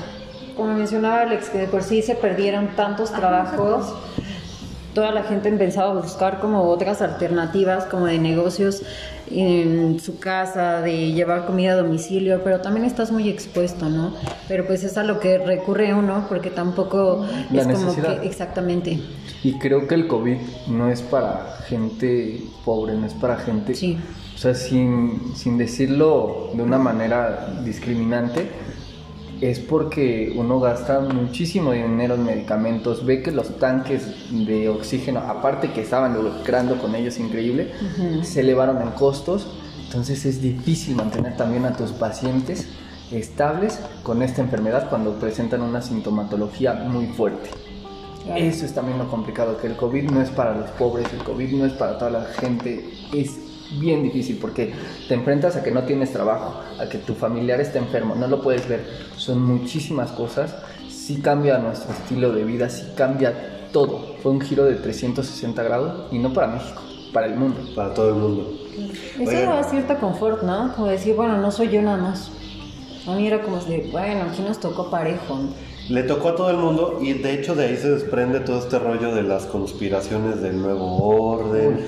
Como 0.56 0.72
mencionaba 0.72 1.22
Alex, 1.22 1.50
que 1.50 1.58
de 1.58 1.66
por 1.66 1.82
sí 1.82 2.00
se 2.00 2.14
perdieron 2.14 2.76
tantos 2.76 3.10
trabajos, 3.10 3.92
toda 4.94 5.10
la 5.10 5.24
gente 5.24 5.48
empezaba 5.48 5.90
a 5.90 5.94
buscar 5.94 6.40
como 6.40 6.62
otras 6.62 7.02
alternativas, 7.02 7.84
como 7.84 8.06
de 8.06 8.18
negocios 8.18 8.82
en 9.30 9.98
su 10.00 10.18
casa, 10.18 10.80
de 10.80 11.12
llevar 11.12 11.46
comida 11.46 11.72
a 11.72 11.76
domicilio, 11.76 12.42
pero 12.44 12.60
también 12.60 12.86
estás 12.86 13.10
muy 13.10 13.28
expuesto, 13.28 13.88
¿no? 13.88 14.14
Pero 14.48 14.66
pues 14.66 14.84
es 14.84 14.96
a 14.96 15.02
lo 15.02 15.20
que 15.20 15.38
recurre 15.38 15.94
uno, 15.94 16.26
porque 16.28 16.50
tampoco 16.50 17.26
La 17.50 17.62
es 17.62 17.68
como 17.68 17.94
que 17.94 18.26
exactamente. 18.26 19.00
Y 19.42 19.58
creo 19.58 19.86
que 19.86 19.94
el 19.94 20.06
COVID 20.06 20.38
no 20.68 20.88
es 20.88 21.02
para 21.02 21.58
gente 21.68 22.42
pobre, 22.64 22.94
no 22.94 23.06
es 23.06 23.14
para 23.14 23.36
gente... 23.36 23.74
Sí. 23.74 23.98
O 24.34 24.36
sea, 24.36 24.54
sin, 24.54 25.32
sin 25.36 25.58
decirlo 25.58 26.50
de 26.54 26.62
una 26.62 26.76
manera 26.76 27.54
discriminante, 27.64 28.50
es 29.50 29.58
porque 29.58 30.32
uno 30.34 30.58
gasta 30.58 31.00
muchísimo 31.00 31.72
dinero 31.72 32.14
en 32.14 32.24
medicamentos, 32.24 33.04
ve 33.04 33.22
que 33.22 33.30
los 33.30 33.58
tanques 33.58 34.06
de 34.30 34.68
oxígeno, 34.68 35.20
aparte 35.20 35.72
que 35.72 35.82
estaban 35.82 36.14
lucrando 36.14 36.78
con 36.78 36.94
ellos 36.94 37.18
increíble, 37.18 37.72
se 38.22 38.40
elevaron 38.40 38.80
en 38.80 38.90
costos, 38.90 39.46
entonces 39.84 40.24
es 40.24 40.40
difícil 40.40 40.96
mantener 40.96 41.36
también 41.36 41.66
a 41.66 41.74
tus 41.74 41.92
pacientes 41.92 42.68
estables 43.10 43.78
con 44.02 44.22
esta 44.22 44.40
enfermedad 44.40 44.88
cuando 44.88 45.18
presentan 45.18 45.60
una 45.62 45.82
sintomatología 45.82 46.74
muy 46.74 47.06
fuerte. 47.08 47.50
Claro. 48.24 48.40
Eso 48.40 48.64
es 48.64 48.72
también 48.72 48.96
lo 48.96 49.10
complicado, 49.10 49.58
que 49.58 49.66
el 49.66 49.76
COVID 49.76 50.10
no 50.10 50.22
es 50.22 50.30
para 50.30 50.56
los 50.56 50.70
pobres, 50.70 51.12
el 51.12 51.22
COVID 51.22 51.52
no 51.52 51.66
es 51.66 51.74
para 51.74 51.98
toda 51.98 52.10
la 52.10 52.24
gente, 52.24 52.82
es 53.12 53.38
bien 53.72 54.02
difícil 54.02 54.38
porque 54.40 54.72
te 55.08 55.14
enfrentas 55.14 55.56
a 55.56 55.62
que 55.62 55.70
no 55.70 55.84
tienes 55.84 56.12
trabajo, 56.12 56.60
a 56.78 56.88
que 56.88 56.98
tu 56.98 57.14
familiar 57.14 57.60
está 57.60 57.78
enfermo, 57.78 58.14
no 58.14 58.26
lo 58.26 58.42
puedes 58.42 58.68
ver, 58.68 58.84
son 59.16 59.42
muchísimas 59.42 60.10
cosas, 60.10 60.54
sí 60.88 61.20
cambia 61.20 61.58
nuestro 61.58 61.92
estilo 61.92 62.32
de 62.32 62.44
vida, 62.44 62.68
sí 62.68 62.84
cambia 62.96 63.68
todo, 63.72 64.16
fue 64.22 64.32
un 64.32 64.40
giro 64.40 64.64
de 64.64 64.74
360 64.76 65.62
grados 65.62 66.12
y 66.12 66.18
no 66.18 66.32
para 66.32 66.48
México, 66.48 66.82
para 67.12 67.26
el 67.26 67.36
mundo. 67.36 67.60
Para 67.74 67.92
todo 67.92 68.08
el 68.10 68.14
mundo. 68.14 68.52
Eso 68.74 69.30
Oigan. 69.30 69.46
daba 69.46 69.64
cierto 69.64 69.98
confort, 69.98 70.42
¿no? 70.42 70.72
Como 70.74 70.88
decir, 70.88 71.14
bueno, 71.14 71.36
no 71.38 71.50
soy 71.50 71.70
yo 71.70 71.82
nada 71.82 71.96
más. 71.96 72.30
A 73.06 73.14
mí 73.14 73.26
era 73.26 73.42
como 73.42 73.58
de, 73.58 73.88
bueno, 73.92 74.24
aquí 74.30 74.42
nos 74.42 74.58
tocó 74.58 74.90
parejo. 74.90 75.38
Le 75.90 76.02
tocó 76.04 76.30
a 76.30 76.36
todo 76.36 76.50
el 76.50 76.56
mundo 76.56 76.98
y 77.02 77.12
de 77.12 77.34
hecho 77.34 77.54
de 77.54 77.66
ahí 77.66 77.76
se 77.76 77.90
desprende 77.90 78.40
todo 78.40 78.58
este 78.58 78.78
rollo 78.78 79.14
de 79.14 79.22
las 79.22 79.44
conspiraciones 79.44 80.40
del 80.40 80.62
nuevo 80.62 80.96
orden 81.06 81.84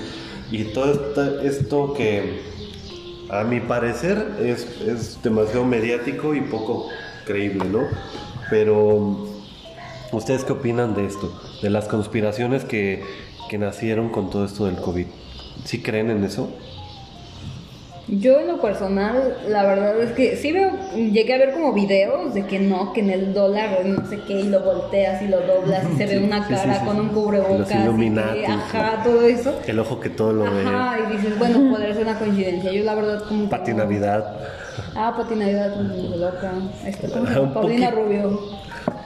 y 0.50 0.64
todo 0.64 1.40
esto 1.42 1.94
que 1.94 2.40
a 3.30 3.44
mi 3.44 3.60
parecer 3.60 4.36
es, 4.40 4.80
es 4.80 5.22
demasiado 5.22 5.64
mediático 5.64 6.34
y 6.34 6.42
poco 6.42 6.88
creíble, 7.24 7.64
¿no? 7.64 7.80
Pero 8.50 9.26
¿ustedes 10.12 10.44
qué 10.44 10.52
opinan 10.52 10.94
de 10.94 11.06
esto? 11.06 11.32
De 11.62 11.70
las 11.70 11.88
conspiraciones 11.88 12.64
que, 12.64 13.02
que 13.48 13.58
nacieron 13.58 14.10
con 14.10 14.30
todo 14.30 14.44
esto 14.44 14.66
del 14.66 14.76
COVID. 14.76 15.06
¿Sí 15.64 15.82
creen 15.82 16.10
en 16.10 16.24
eso? 16.24 16.48
Yo 18.08 18.38
en 18.38 18.46
lo 18.46 18.60
personal, 18.60 19.36
la 19.48 19.64
verdad 19.64 20.00
es 20.00 20.12
que 20.12 20.36
sí 20.36 20.52
veo, 20.52 20.70
llegué 20.94 21.34
a 21.34 21.38
ver 21.38 21.52
como 21.54 21.72
videos 21.72 22.34
de 22.34 22.46
que 22.46 22.60
no, 22.60 22.92
que 22.92 23.00
en 23.00 23.10
el 23.10 23.34
dólar 23.34 23.84
no 23.84 24.06
sé 24.08 24.20
qué, 24.28 24.34
y 24.34 24.48
lo 24.48 24.60
volteas 24.60 25.20
y 25.22 25.26
lo 25.26 25.40
doblas 25.40 25.82
y 25.92 25.96
se 25.96 26.06
ve 26.14 26.18
una 26.24 26.46
sí, 26.46 26.54
sí, 26.54 26.60
cara 26.60 26.78
sí, 26.80 26.86
con 26.86 26.94
sí. 26.94 27.00
un 27.00 27.08
cubrebocas. 27.08 27.58
Los 27.58 27.68
y 28.00 28.10
que- 28.14 28.46
ajá, 28.46 29.02
todo 29.02 29.22
eso. 29.22 29.58
El 29.66 29.80
ojo 29.80 29.98
que 29.98 30.10
todo 30.10 30.32
lo 30.32 30.44
ve. 30.44 30.62
Ajá, 30.64 30.98
y 31.00 31.16
dices, 31.16 31.36
bueno, 31.36 31.68
podría 31.68 31.94
ser 31.94 32.04
una 32.04 32.16
coincidencia. 32.18 32.70
Yo 32.72 32.84
la 32.84 32.94
verdad 32.94 33.24
como 33.28 33.48
Pati. 33.48 33.74
Navidad. 33.74 34.36
Ah, 34.94 35.12
Pati 35.16 35.34
Navidad, 35.34 35.74
muy 35.76 36.16
loca. 36.16 36.52
Este, 36.86 37.08
¿cómo 37.08 37.26
se 37.26 37.34
llama? 37.34 37.54
Paulina. 37.54 37.90
Rubio. 37.90 38.40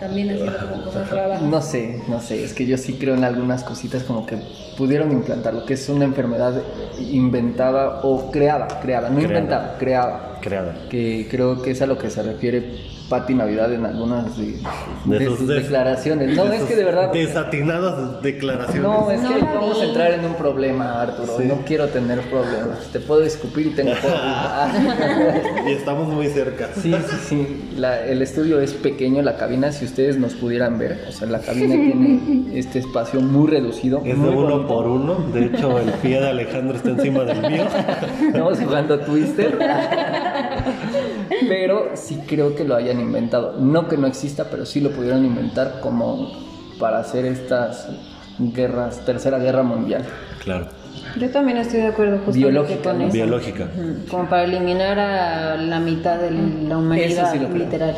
También 0.01 0.31
haciendo 0.31 0.59
como 0.71 0.83
cosas 0.87 1.11
raras. 1.11 1.43
No 1.43 1.61
sé, 1.63 2.03
no 2.09 2.21
sé, 2.21 2.43
es 2.43 2.55
que 2.55 2.67
yo 2.67 2.77
sí 2.79 2.95
creo 2.95 3.15
en 3.15 3.23
algunas 3.25 3.63
cositas 3.63 4.03
como 4.03 4.27
que 4.27 4.39
pudieron 4.77 5.13
implantar 5.13 5.55
lo 5.55 5.65
que 5.67 5.75
es 5.75 5.89
una 5.89 6.07
enfermedad 6.07 6.55
inventada 6.99 8.01
o 8.03 8.31
creada, 8.31 8.67
creada, 8.81 9.11
no 9.11 9.17
Creada. 9.17 9.35
inventada, 9.39 9.77
creada. 9.79 10.39
Creada. 10.41 10.75
que 10.89 11.29
creo 11.31 11.61
que 11.61 11.73
es 11.73 11.83
a 11.83 11.87
lo 11.87 11.99
que 11.99 12.09
se 12.11 12.23
refiere 12.23 12.73
Pati 13.11 13.35
Navidad 13.35 13.71
en 13.75 13.85
algunas 13.85 14.39
de, 14.39 14.57
De 15.05 15.19
de 15.19 15.27
sus 15.27 15.47
des- 15.49 15.65
declaraciones. 15.65 16.35
No, 16.37 16.45
de 16.47 16.57
es 16.57 16.63
que 16.63 16.77
de 16.77 16.85
verdad. 16.85 17.13
Desatinadas 17.13 18.23
declaraciones. 18.23 18.83
No, 18.83 19.11
es 19.11 19.21
No 19.21 19.35
que 19.35 19.41
vamos 19.43 19.77
vi. 19.81 19.85
a 19.85 19.89
entrar 19.89 20.13
en 20.13 20.25
un 20.25 20.35
problema, 20.35 21.03
Arturo. 21.03 21.37
Sí. 21.37 21.45
No 21.47 21.57
quiero 21.67 21.89
tener 21.89 22.21
problemas. 22.31 22.79
Te 22.93 23.01
puedo 23.01 23.23
escupir 23.25 23.67
y 23.67 23.71
tengo 23.71 23.91
y 25.69 25.73
estamos 25.73 26.09
muy 26.09 26.29
cerca. 26.29 26.69
Sí, 26.81 26.95
sí, 27.09 27.17
sí. 27.29 27.71
La- 27.77 28.05
el 28.07 28.23
estudio 28.23 28.61
es 28.61 28.73
pequeño, 28.75 29.23
la 29.23 29.37
cabina, 29.37 29.73
si 29.73 29.85
ustedes 29.87 30.17
nos 30.17 30.35
pudieran 30.35 30.79
ver. 30.79 31.05
O 31.09 31.13
sea, 31.13 31.27
la 31.29 31.41
cabina 31.41 31.75
tiene 31.75 32.45
este 32.59 32.79
espacio 32.79 33.21
muy 33.21 33.49
reducido. 33.51 33.99
Es 33.99 34.05
de 34.05 34.15
muy 34.15 34.29
uno 34.31 34.51
bonito. 34.51 34.69
por 34.69 34.87
uno. 34.87 35.15
De 35.35 35.47
hecho, 35.47 35.79
el 35.81 35.91
pie 35.95 36.21
de 36.21 36.29
Alejandro 36.29 36.77
está 36.77 36.91
encima 36.91 37.25
del 37.25 37.41
mío. 37.51 37.65
Estamos 38.29 38.59
jugando 38.61 39.01
Twister. 39.01 39.59
Pero 41.49 41.91
sí 41.95 42.21
creo 42.27 42.55
que 42.55 42.65
lo 42.65 42.75
hayan 42.77 43.01
inventado. 43.01 43.55
No 43.59 43.89
que 43.89 43.97
no 43.97 44.07
exista, 44.07 44.45
pero 44.51 44.67
sí 44.67 44.81
lo 44.81 44.91
pudieron 44.91 45.25
inventar 45.25 45.81
como 45.81 46.31
para 46.79 46.99
hacer 47.01 47.25
estas 47.27 47.89
guerras, 48.39 49.05
tercera 49.05 49.39
guerra 49.39 49.63
mundial. 49.63 50.05
Claro. 50.43 50.69
Yo 51.19 51.29
también 51.31 51.59
estoy 51.59 51.81
de 51.81 51.89
acuerdo 51.89 52.19
justamente 52.19 52.39
Biológica, 52.51 52.83
con 52.91 52.99
¿no? 52.99 53.05
eso. 53.07 53.13
Biológica. 53.15 53.69
Como 54.11 54.29
para 54.29 54.45
eliminar 54.45 54.99
a 54.99 55.57
la 55.57 55.81
mitad 55.81 56.19
de 56.19 56.31
la 56.31 56.79
humanidad, 56.79 57.33
sí 57.33 57.39
lo 57.39 57.49
creo. 57.49 57.59
literal. 57.65 57.97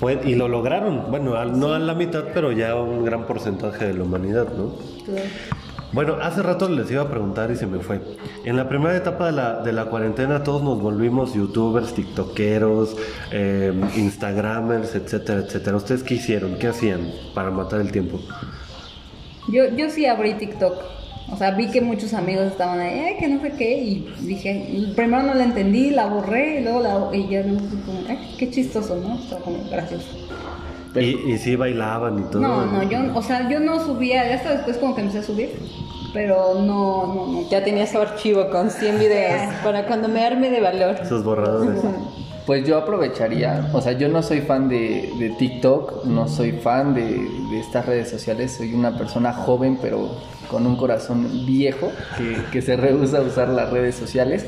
Pues, 0.00 0.18
y 0.26 0.34
lo 0.34 0.48
lograron. 0.48 1.10
Bueno, 1.10 1.36
al- 1.36 1.58
no 1.58 1.72
a 1.72 1.78
la 1.78 1.94
mitad, 1.94 2.24
pero 2.34 2.52
ya 2.52 2.74
un 2.74 3.04
gran 3.04 3.24
porcentaje 3.26 3.86
de 3.86 3.94
la 3.94 4.02
humanidad, 4.02 4.46
¿no? 4.56 4.74
Bueno, 5.96 6.18
hace 6.20 6.42
rato 6.42 6.68
les 6.68 6.90
iba 6.90 7.00
a 7.00 7.08
preguntar 7.08 7.50
y 7.50 7.56
se 7.56 7.66
me 7.66 7.78
fue. 7.78 8.02
En 8.44 8.58
la 8.58 8.68
primera 8.68 8.94
etapa 8.94 9.24
de 9.24 9.32
la, 9.32 9.62
de 9.62 9.72
la 9.72 9.86
cuarentena 9.86 10.42
todos 10.42 10.62
nos 10.62 10.78
volvimos 10.78 11.32
youtubers, 11.32 11.94
tiktokeros, 11.94 12.94
eh, 13.32 13.72
instagramers, 13.96 14.94
etcétera, 14.94 15.40
etcétera. 15.40 15.74
¿Ustedes 15.78 16.02
qué 16.02 16.16
hicieron? 16.16 16.58
¿Qué 16.58 16.66
hacían 16.66 17.10
para 17.34 17.50
matar 17.50 17.80
el 17.80 17.92
tiempo? 17.92 18.20
Yo, 19.50 19.74
yo 19.74 19.88
sí 19.88 20.04
abrí 20.04 20.34
TikTok. 20.34 20.74
O 21.32 21.36
sea, 21.38 21.52
vi 21.52 21.70
que 21.70 21.80
muchos 21.80 22.12
amigos 22.12 22.44
estaban 22.48 22.78
ahí, 22.78 22.98
"Ay, 22.98 23.16
que 23.18 23.28
no 23.28 23.40
sé 23.40 23.52
qué, 23.52 23.78
y 23.82 24.14
dije, 24.20 24.92
primero 24.94 25.22
no 25.22 25.32
la 25.32 25.44
entendí, 25.44 25.92
la 25.92 26.08
borré, 26.08 26.60
y 26.60 26.62
luego 26.62 26.80
la, 26.80 27.16
y 27.16 27.26
ya 27.26 27.42
fue 27.42 27.80
como, 27.86 28.00
ay, 28.06 28.34
qué 28.38 28.50
chistoso, 28.50 28.96
¿no? 28.96 29.14
Está 29.18 29.38
como 29.38 29.64
gracioso. 29.70 30.25
Y, 31.02 31.32
y 31.32 31.38
sí 31.38 31.56
bailaban 31.56 32.18
y 32.18 32.22
todo. 32.30 32.40
No, 32.40 32.66
no, 32.66 32.82
yo, 32.82 32.98
o 33.14 33.22
sea, 33.22 33.48
yo 33.48 33.60
no 33.60 33.84
subía, 33.84 34.28
ya 34.28 34.36
hasta 34.36 34.50
después 34.52 34.78
como 34.78 34.94
que 34.94 35.02
empecé 35.02 35.20
a 35.20 35.22
subir, 35.22 35.50
pero 36.12 36.54
no, 36.54 37.14
no, 37.14 37.26
no. 37.26 37.48
Ya 37.50 37.62
tenía 37.64 37.86
su 37.86 37.98
archivo 37.98 38.50
con 38.50 38.70
100 38.70 38.98
videos 38.98 39.54
para 39.64 39.86
cuando 39.86 40.08
me 40.08 40.24
arme 40.24 40.50
de 40.50 40.60
valor. 40.60 40.96
Esos 41.02 41.24
borradores. 41.24 41.82
Pues 42.46 42.64
yo 42.64 42.78
aprovecharía, 42.78 43.70
o 43.72 43.80
sea, 43.80 43.92
yo 43.92 44.08
no 44.08 44.22
soy 44.22 44.40
fan 44.40 44.68
de, 44.68 45.12
de 45.18 45.30
TikTok, 45.30 46.04
no 46.04 46.28
soy 46.28 46.52
fan 46.52 46.94
de, 46.94 47.02
de 47.50 47.58
estas 47.58 47.86
redes 47.86 48.08
sociales, 48.08 48.52
soy 48.56 48.72
una 48.72 48.96
persona 48.96 49.32
joven 49.32 49.78
pero 49.82 50.12
con 50.48 50.64
un 50.66 50.76
corazón 50.76 51.44
viejo 51.44 51.90
que, 52.16 52.36
que 52.52 52.62
se 52.62 52.76
rehúsa 52.76 53.18
a 53.18 53.22
usar 53.22 53.48
las 53.48 53.70
redes 53.70 53.96
sociales. 53.96 54.46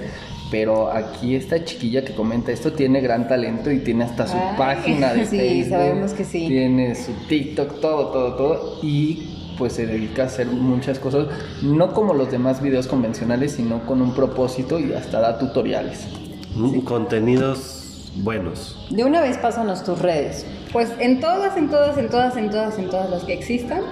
Pero 0.50 0.90
aquí 0.90 1.34
esta 1.34 1.62
chiquilla 1.64 2.04
que 2.04 2.14
comenta 2.14 2.50
esto 2.52 2.72
tiene 2.72 3.00
gran 3.00 3.28
talento 3.28 3.70
y 3.70 3.80
tiene 3.80 4.04
hasta 4.04 4.26
su 4.26 4.36
Ay, 4.36 4.56
página 4.56 5.12
de 5.12 5.26
sí, 5.26 5.36
Facebook. 5.38 5.68
sabemos 5.70 6.12
que 6.12 6.24
sí. 6.24 6.46
Tiene 6.48 6.94
su 6.94 7.12
TikTok, 7.28 7.80
todo, 7.80 8.06
todo, 8.08 8.34
todo. 8.34 8.78
Y 8.82 9.34
pues 9.58 9.74
se 9.74 9.86
dedica 9.86 10.22
a 10.22 10.26
hacer 10.26 10.46
muchas 10.46 10.98
cosas, 10.98 11.26
no 11.62 11.92
como 11.92 12.14
los 12.14 12.30
demás 12.30 12.62
videos 12.62 12.86
convencionales, 12.86 13.52
sino 13.52 13.84
con 13.84 14.00
un 14.00 14.14
propósito 14.14 14.78
y 14.78 14.92
hasta 14.92 15.20
da 15.20 15.38
tutoriales. 15.38 16.06
Mm, 16.54 16.80
Contenidos 16.80 18.10
buenos. 18.22 18.86
De 18.90 19.04
una 19.04 19.20
vez 19.20 19.36
pásanos 19.38 19.84
tus 19.84 19.98
redes. 20.00 20.46
Pues 20.72 20.90
en 20.98 21.20
todas, 21.20 21.56
en 21.56 21.68
todas, 21.68 21.98
en 21.98 22.08
todas, 22.08 22.36
en 22.36 22.50
todas, 22.50 22.78
en 22.78 22.88
todas 22.88 23.10
las 23.10 23.24
que 23.24 23.32
existan. 23.34 23.82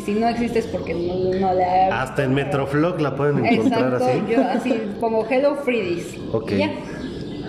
Y 0.00 0.02
si 0.02 0.12
no 0.14 0.28
existes 0.28 0.66
porque 0.66 0.94
no, 0.94 1.38
no 1.38 1.52
le 1.54 1.62
he... 1.62 1.90
Hasta 1.90 2.24
en 2.24 2.32
Metroflog 2.32 3.00
la 3.00 3.14
pueden 3.16 3.44
encontrar 3.44 3.92
Exacto, 3.94 4.06
así. 4.06 4.22
yo 4.32 4.48
así 4.48 4.74
como 4.98 5.26
Hello 5.28 5.56
Freedies. 5.56 6.14
Ok. 6.32 6.52
Y 6.52 6.56
ya. 6.58 6.70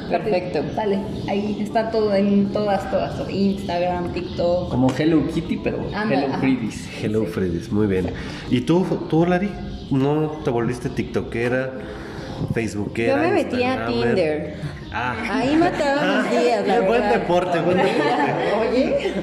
Perfecto. 0.09 0.61
Dale, 0.75 0.99
ahí 1.29 1.57
está 1.61 1.89
todo 1.89 2.13
en 2.13 2.51
todas, 2.51 2.91
todas. 2.91 3.13
Instagram, 3.29 4.11
TikTok. 4.11 4.69
Como 4.69 4.91
Hello 4.97 5.25
Kitty, 5.33 5.57
pero 5.63 5.77
Anda, 5.95 6.25
Hello. 6.25 6.33
Freebies. 6.39 6.89
Hello 7.01 7.25
Freddy's, 7.25 7.71
muy 7.71 7.87
bien. 7.87 8.07
¿Y 8.49 8.59
tú, 8.61 8.85
tú 9.09 9.25
Lari? 9.25 9.49
¿No 9.89 10.41
te 10.43 10.49
volviste 10.49 10.89
tiktokera, 10.89 11.71
facebookera? 12.53 13.15
Yo 13.15 13.21
me 13.21 13.31
metí 13.31 13.63
a? 13.63 13.85
Tinder. 13.85 14.55
Ah, 14.91 15.15
Ahí 15.39 15.55
mataba 15.55 16.23
mis 16.23 16.31
días, 16.41 16.67
la 16.67 16.73
Qué 16.73 16.79
buen 16.81 17.01
verdad. 17.01 17.13
deporte, 17.19 17.59
buen 17.61 17.77
deporte. 17.77 18.33
Oye, 18.69 19.13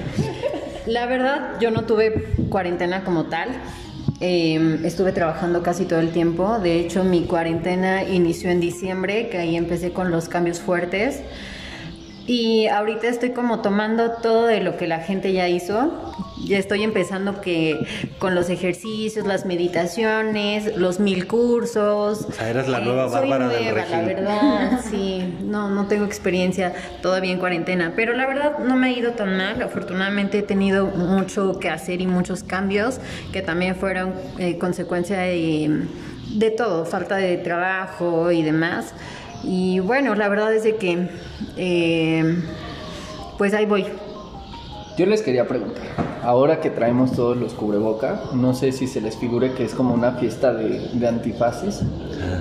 la 0.89 1.07
verdad, 1.07 1.61
yo 1.61 1.71
no 1.71 1.85
tuve 1.85 2.13
cuarentena 2.49 3.05
como 3.05 3.27
tal. 3.27 3.49
Eh, 4.21 4.81
estuve 4.85 5.13
trabajando 5.13 5.63
casi 5.63 5.85
todo 5.85 6.01
el 6.01 6.11
tiempo. 6.11 6.59
De 6.59 6.81
hecho, 6.81 7.05
mi 7.05 7.25
cuarentena 7.25 8.05
inició 8.05 8.51
en 8.51 8.61
diciembre, 8.61 9.29
que 9.29 9.39
ahí 9.39 9.57
empecé 9.57 9.93
con 9.93 10.11
los 10.11 10.29
cambios 10.29 10.61
fuertes. 10.61 11.21
Y 12.29 12.67
ahorita 12.67 13.09
estoy 13.09 13.31
como 13.31 13.63
tomando 13.63 14.13
todo 14.23 14.47
de 14.47 14.61
lo 14.61 14.77
que 14.77 14.87
la 14.87 15.01
gente 15.01 15.33
ya 15.33 15.49
hizo. 15.49 16.15
Ya 16.45 16.59
estoy 16.59 16.83
empezando 16.83 17.41
que 17.41 17.79
con 18.19 18.35
los 18.35 18.51
ejercicios, 18.51 19.27
las 19.27 19.47
meditaciones, 19.47 20.77
los 20.77 21.01
mil 21.01 21.27
cursos. 21.27 22.27
O 22.29 22.33
sea, 22.33 22.51
eres 22.51 22.69
la 22.69 22.81
nueva 22.81 23.07
Bárbara 23.07 23.49
del 23.49 23.65
nueva, 23.65 23.79
la 23.89 24.01
Regil. 24.03 24.15
verdad. 24.15 24.81
Sí, 24.91 25.25
no, 25.43 25.71
no 25.71 25.87
tengo 25.87 26.05
experiencia 26.05 26.75
todavía 27.01 27.33
en 27.33 27.39
cuarentena, 27.39 27.95
pero 27.97 28.13
la 28.13 28.27
verdad 28.27 28.59
no 28.59 28.77
me 28.77 28.89
ha 28.89 28.91
ido 28.93 29.13
tan 29.13 29.37
mal. 29.39 29.63
Afortunadamente 29.63 30.39
he 30.39 30.43
tenido 30.43 30.87
mucho 30.87 31.59
que 31.59 31.71
hacer 31.71 32.03
y 32.03 32.07
muchos 32.07 32.43
cambios 32.45 33.01
que 33.33 33.41
también 33.41 33.75
fueron 33.75 34.13
eh, 34.39 34.59
consecuencia 34.59 35.19
de, 35.21 35.87
de 36.35 36.51
todo, 36.51 36.85
falta 36.85 37.17
de 37.17 37.39
trabajo 37.39 38.31
y 38.31 38.43
demás. 38.43 38.93
Y 39.43 39.79
bueno, 39.81 40.15
la 40.15 40.29
verdad 40.29 40.55
es 40.55 40.65
de 40.65 40.77
que, 40.77 41.09
eh, 41.57 42.37
pues 43.37 43.55
ahí 43.55 43.67
voy. 43.67 43.87
Yo 44.99 45.07
les 45.07 45.23
quería 45.23 45.47
preguntar, 45.47 45.85
ahora 46.25 46.61
que 46.61 46.71
traemos 46.71 47.13
todos 47.13 47.37
los 47.37 47.55
cubreboca, 47.55 48.21
no 48.35 48.53
sé 48.53 48.73
si 48.73 48.89
se 48.89 49.01
les 49.01 49.17
figure 49.17 49.53
que 49.53 49.63
es 49.65 49.73
como 49.73 49.95
una 49.95 50.13
fiesta 50.13 50.53
de, 50.53 50.89
de 50.93 51.07
antifaces, 51.09 51.83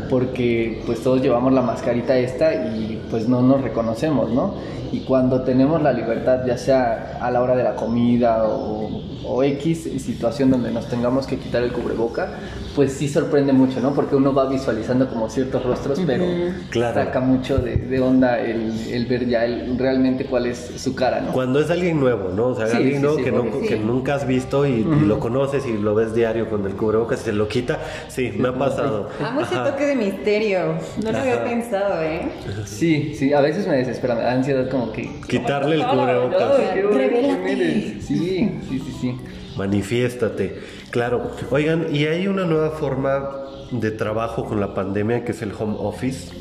porque 0.10 0.82
pues 0.88 1.02
todos 1.04 1.22
llevamos 1.22 1.54
la 1.54 1.62
mascarita 1.62 2.18
esta 2.18 2.54
y 2.56 3.00
pues 3.12 3.28
no 3.30 3.44
nos 3.44 3.62
reconocemos, 3.62 4.32
¿no? 4.32 4.56
Y 4.92 5.02
cuando 5.02 5.42
tenemos 5.42 5.82
la 5.84 5.92
libertad, 5.94 6.46
ya 6.48 6.58
sea 6.58 7.20
a 7.22 7.30
la 7.30 7.42
hora 7.42 7.56
de 7.56 7.64
la 7.64 7.76
comida 7.76 8.46
o, 8.48 9.02
o 9.26 9.44
X 9.44 9.84
situación 10.02 10.50
donde 10.50 10.72
nos 10.72 10.88
tengamos 10.88 11.28
que 11.28 11.38
quitar 11.38 11.62
el 11.62 11.74
cubreboca, 11.74 12.30
pues 12.74 12.94
sí 12.94 13.10
sorprende 13.10 13.52
mucho, 13.52 13.82
¿no? 13.82 13.94
Porque 13.94 14.16
uno 14.16 14.34
va 14.34 14.48
visualizando 14.48 15.10
como 15.10 15.30
ciertos 15.30 15.64
rostros, 15.66 16.00
pero 16.08 16.24
Claro. 16.70 17.04
saca 17.04 17.20
mucho 17.20 17.58
de, 17.58 17.76
de 17.76 18.00
onda 18.00 18.40
el, 18.40 18.72
el 18.90 19.06
ver 19.08 19.28
ya 19.28 19.44
el- 19.44 19.78
realmente 19.78 20.26
cuál 20.26 20.46
es 20.46 20.72
su 20.78 20.96
cara, 20.96 21.20
¿no? 21.20 21.34
Cuando 21.34 21.60
es 21.60 21.70
alguien 21.70 22.00
nuevo, 22.00 22.30
¿no? 22.30 22.47
O 22.50 22.56
sea, 22.56 22.68
Sí, 22.68 22.78
alguien 22.78 22.96
sí, 22.98 23.02
nuevo 23.02 23.18
sí, 23.18 23.24
que, 23.24 23.32
no- 23.32 23.42
obvio. 23.42 23.62
que 23.70 23.78
nunca 23.78 24.16
has 24.16 24.26
visto 24.28 24.66
y, 24.66 24.72
y 24.72 25.06
lo 25.06 25.20
conoces 25.20 25.66
y 25.66 25.78
lo 25.78 25.96
ves 25.96 26.14
diario 26.14 26.50
con 26.50 26.66
el 26.66 26.74
cubrebocas 26.74 27.22
y 27.22 27.24
se 27.26 27.34
lo 27.34 27.48
quita. 27.48 27.80
Sí, 28.08 28.32
me 28.38 28.50
ha 28.50 28.54
pasado. 28.58 29.10
Amo 29.24 29.42
ese 29.42 29.56
toque 29.56 29.86
de 29.86 29.96
misterio. 29.96 30.76
No 31.04 31.12
lo 31.12 31.18
había 31.18 31.44
pensado, 31.44 32.02
¿eh? 32.04 32.30
Sí, 32.66 33.14
sí, 33.16 33.34
a 33.34 33.42
veces 33.42 33.68
me 33.68 33.78
desespera, 33.78 34.16
me 34.16 34.22
da 34.22 34.32
ansiedad 34.34 34.70
como 34.70 34.92
que... 34.92 35.10
Quitarle 35.28 35.76
el 35.76 35.86
cubrebocas. 35.86 36.58
Revélate. 36.94 38.02
Sí, 38.02 38.60
sí, 38.70 38.80
sí, 38.80 38.98
sí. 39.02 39.18
Manifiéstate. 39.58 40.60
Claro. 40.92 41.32
Oigan, 41.52 41.88
y 41.94 42.06
hay 42.06 42.28
una 42.28 42.46
nueva 42.46 42.72
forma 42.72 43.30
de 43.72 43.92
trabajo 43.92 44.46
con 44.46 44.60
la 44.60 44.74
pandemia 44.74 45.26
que 45.26 45.32
es 45.34 45.42
el 45.42 45.52
home 45.58 45.76
office. 45.80 46.32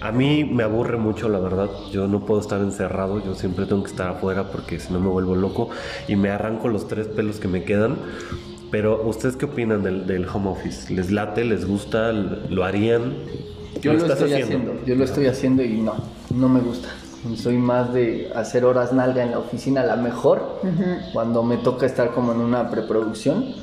A 0.00 0.12
mí 0.12 0.44
me 0.44 0.62
aburre 0.62 0.96
mucho, 0.96 1.28
la 1.28 1.38
verdad. 1.38 1.68
Yo 1.90 2.06
no 2.06 2.24
puedo 2.24 2.40
estar 2.40 2.60
encerrado. 2.60 3.22
Yo 3.24 3.34
siempre 3.34 3.66
tengo 3.66 3.82
que 3.82 3.90
estar 3.90 4.08
afuera 4.08 4.44
porque 4.50 4.78
si 4.78 4.92
no 4.92 5.00
me 5.00 5.08
vuelvo 5.08 5.34
loco 5.34 5.70
y 6.06 6.16
me 6.16 6.30
arranco 6.30 6.68
los 6.68 6.86
tres 6.86 7.08
pelos 7.08 7.40
que 7.40 7.48
me 7.48 7.64
quedan. 7.64 7.96
Pero, 8.70 9.02
¿ustedes 9.06 9.36
qué 9.36 9.46
opinan 9.46 9.82
del, 9.82 10.06
del 10.06 10.28
home 10.28 10.50
office? 10.50 10.92
¿Les 10.92 11.10
late? 11.10 11.44
¿Les 11.44 11.66
gusta? 11.66 12.12
¿Lo 12.12 12.64
harían? 12.64 13.14
Yo 13.80 13.92
lo, 13.92 13.98
estás 13.98 14.20
estoy 14.20 14.42
haciendo? 14.42 14.74
yo 14.84 14.94
lo 14.94 15.04
estoy 15.04 15.26
haciendo 15.26 15.62
y 15.62 15.80
no, 15.80 15.94
no 16.34 16.48
me 16.48 16.60
gusta. 16.60 16.88
Soy 17.36 17.56
más 17.56 17.92
de 17.92 18.30
hacer 18.34 18.64
horas 18.64 18.92
nalga 18.92 19.22
en 19.22 19.32
la 19.32 19.38
oficina, 19.38 19.80
a 19.80 19.86
la 19.86 19.96
mejor, 19.96 20.60
cuando 21.12 21.42
me 21.42 21.56
toca 21.56 21.84
estar 21.84 22.12
como 22.12 22.32
en 22.32 22.38
una 22.38 22.70
preproducción, 22.70 23.54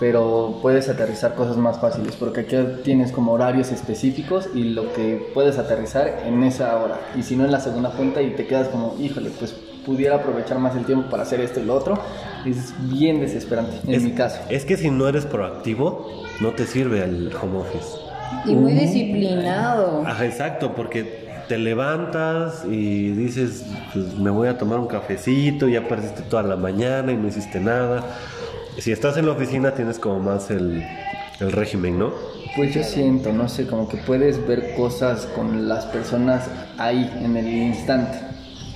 pero 0.00 0.58
puedes 0.62 0.88
aterrizar 0.88 1.34
cosas 1.34 1.58
más 1.58 1.78
fáciles, 1.78 2.16
porque 2.16 2.40
aquí 2.40 2.56
tienes 2.82 3.12
como 3.12 3.32
horarios 3.32 3.70
específicos 3.70 4.48
y 4.54 4.64
lo 4.64 4.92
que 4.94 5.30
puedes 5.34 5.58
aterrizar 5.58 6.22
en 6.26 6.42
esa 6.42 6.74
hora, 6.78 6.98
y 7.14 7.22
si 7.22 7.36
no 7.36 7.44
en 7.44 7.52
la 7.52 7.60
segunda 7.60 7.90
junta 7.90 8.22
y 8.22 8.30
te 8.30 8.46
quedas 8.46 8.68
como, 8.68 8.96
híjole, 8.98 9.30
pues 9.38 9.54
pudiera 9.84 10.16
aprovechar 10.16 10.58
más 10.58 10.74
el 10.74 10.84
tiempo 10.86 11.10
para 11.10 11.22
hacer 11.22 11.40
esto 11.40 11.60
y 11.60 11.64
lo 11.64 11.74
otro, 11.74 11.98
es 12.46 12.72
bien 12.90 13.20
desesperante, 13.20 13.76
en 13.86 13.94
es, 13.94 14.02
mi 14.02 14.12
caso. 14.12 14.40
Es 14.48 14.64
que 14.64 14.78
si 14.78 14.90
no 14.90 15.06
eres 15.06 15.26
proactivo, 15.26 16.24
no 16.40 16.52
te 16.52 16.66
sirve 16.66 17.04
el 17.04 17.30
home 17.40 17.58
office. 17.58 17.98
Y 18.46 18.54
muy 18.54 18.72
disciplinado. 18.72 20.02
Ajá, 20.06 20.24
exacto, 20.24 20.72
porque 20.74 21.28
te 21.46 21.58
levantas 21.58 22.64
y 22.64 23.10
dices, 23.10 23.66
pues 23.92 24.14
me 24.14 24.30
voy 24.30 24.48
a 24.48 24.56
tomar 24.56 24.78
un 24.78 24.86
cafecito, 24.86 25.68
ya 25.68 25.86
perdiste 25.86 26.22
toda 26.22 26.42
la 26.42 26.56
mañana 26.56 27.12
y 27.12 27.16
no 27.16 27.28
hiciste 27.28 27.60
nada. 27.60 28.04
Si 28.78 28.92
estás 28.92 29.16
en 29.16 29.26
la 29.26 29.32
oficina 29.32 29.74
tienes 29.74 29.98
como 29.98 30.20
más 30.20 30.50
el, 30.50 30.82
el 31.40 31.52
régimen, 31.52 31.98
¿no? 31.98 32.12
Pues 32.56 32.74
yo 32.74 32.82
siento, 32.82 33.32
no 33.32 33.48
sé, 33.48 33.66
como 33.66 33.88
que 33.88 33.96
puedes 33.98 34.46
ver 34.46 34.74
cosas 34.74 35.26
con 35.26 35.68
las 35.68 35.86
personas 35.86 36.48
ahí, 36.78 37.10
en 37.22 37.36
el 37.36 37.46
instante. 37.48 38.18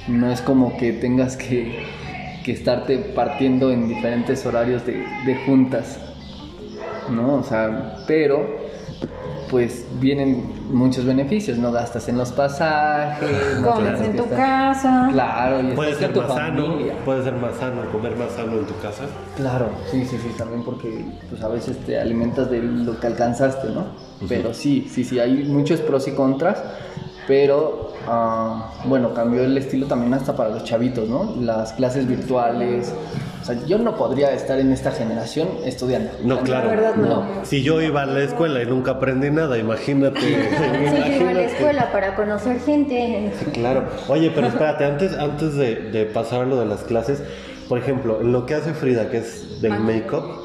No 0.09 0.31
es 0.31 0.41
como 0.41 0.77
que 0.77 0.93
tengas 0.93 1.37
que, 1.37 1.85
que 2.45 2.53
estarte 2.53 2.99
partiendo 2.99 3.73
en 3.73 3.89
diferentes 3.89 4.45
horarios 4.47 4.85
de, 4.87 5.05
de 5.27 5.37
juntas, 5.47 5.99
¿no? 7.11 7.37
O 7.37 7.43
sea, 7.43 7.97
pero 8.07 8.63
pues 9.55 9.85
vienen 10.01 10.51
muchos 10.73 11.05
beneficios, 11.05 11.59
no 11.59 11.71
gastas 11.71 12.09
en 12.09 12.19
los 12.19 12.33
pasajes, 12.33 13.61
no 13.61 13.71
Comes 13.71 14.01
en 14.01 14.17
tu 14.17 14.29
casa. 14.29 15.09
Claro, 15.13 15.61
y 15.61 15.75
Puede 15.77 15.95
ser 15.95 16.13
más 16.17 16.27
sano, 16.27 16.67
familia. 16.67 16.95
puede 17.05 17.23
ser 17.23 17.35
más 17.35 17.55
sano, 17.55 17.83
comer 17.93 18.17
más 18.17 18.33
sano 18.33 18.55
en 18.55 18.67
tu 18.67 18.77
casa. 18.79 19.05
Claro, 19.37 19.69
sí, 19.93 20.05
sí, 20.07 20.19
sí, 20.21 20.35
también 20.37 20.65
porque 20.65 21.05
pues 21.31 21.41
a 21.41 21.47
veces 21.47 21.79
te 21.87 22.01
alimentas 22.01 22.51
de 22.51 22.63
lo 22.63 22.99
que 22.99 23.07
alcanzaste, 23.07 23.69
¿no? 23.69 23.85
Pero 24.29 24.53
sí, 24.55 24.89
sí, 24.91 25.05
sí, 25.05 25.21
hay 25.21 25.45
muchos 25.45 25.79
pros 25.83 26.09
y 26.09 26.11
contras, 26.15 26.61
pero 27.26 27.93
ah, 28.07 28.73
bueno, 28.85 29.14
cambió 29.14 29.45
el 29.45 29.57
estilo 29.57 29.87
también 29.87 30.12
hasta 30.14 30.35
para 30.37 30.50
los 30.50 30.64
chavitos, 30.64 31.09
¿no? 31.09 31.35
Las 31.40 31.73
clases 31.73 32.07
virtuales, 32.07 32.93
o 33.43 33.45
sea, 33.45 33.57
yo 33.66 33.78
no 33.78 33.95
podría 33.97 34.33
estar 34.33 34.59
en 34.59 34.73
esta 34.73 34.90
generación 34.90 35.49
estudiando. 35.64 36.11
No, 36.23 36.40
claro. 36.40 36.69
verdad, 36.71 36.95
no. 36.97 37.25
Si 37.45 37.62
yo 37.62 37.81
iba 37.83 38.02
a 38.02 38.07
la 38.07 38.21
escuela 38.23 38.62
y 38.62 38.66
nunca 38.66 38.93
aprendí 38.93 39.31
nada, 39.31 39.59
imagínate. 39.59 40.19
Sí, 40.21 40.31
yo 40.31 40.37
iba 40.37 40.64
a 40.64 40.71
la 40.73 41.11
imagínate. 41.11 41.45
escuela 41.47 41.93
para 41.93 42.14
conocer 42.16 42.61
gente. 42.61 43.33
Claro. 43.52 43.85
Oye, 44.09 44.31
pero 44.35 44.47
espérate, 44.47 44.85
antes, 44.85 45.19
antes 45.19 45.54
de, 45.57 45.75
de 45.90 46.07
pasar 46.07 46.43
a 46.43 46.47
lo 46.47 46.59
de 46.59 46.66
las 46.66 46.85
clases, 46.85 47.23
por 47.69 47.78
ejemplo, 47.78 48.21
en 48.21 48.33
lo 48.33 48.47
que 48.47 48.54
hace 48.54 48.73
Frida, 48.75 49.11
que 49.11 49.19
es 49.19 49.61
del 49.62 49.78
make-up, 49.78 50.44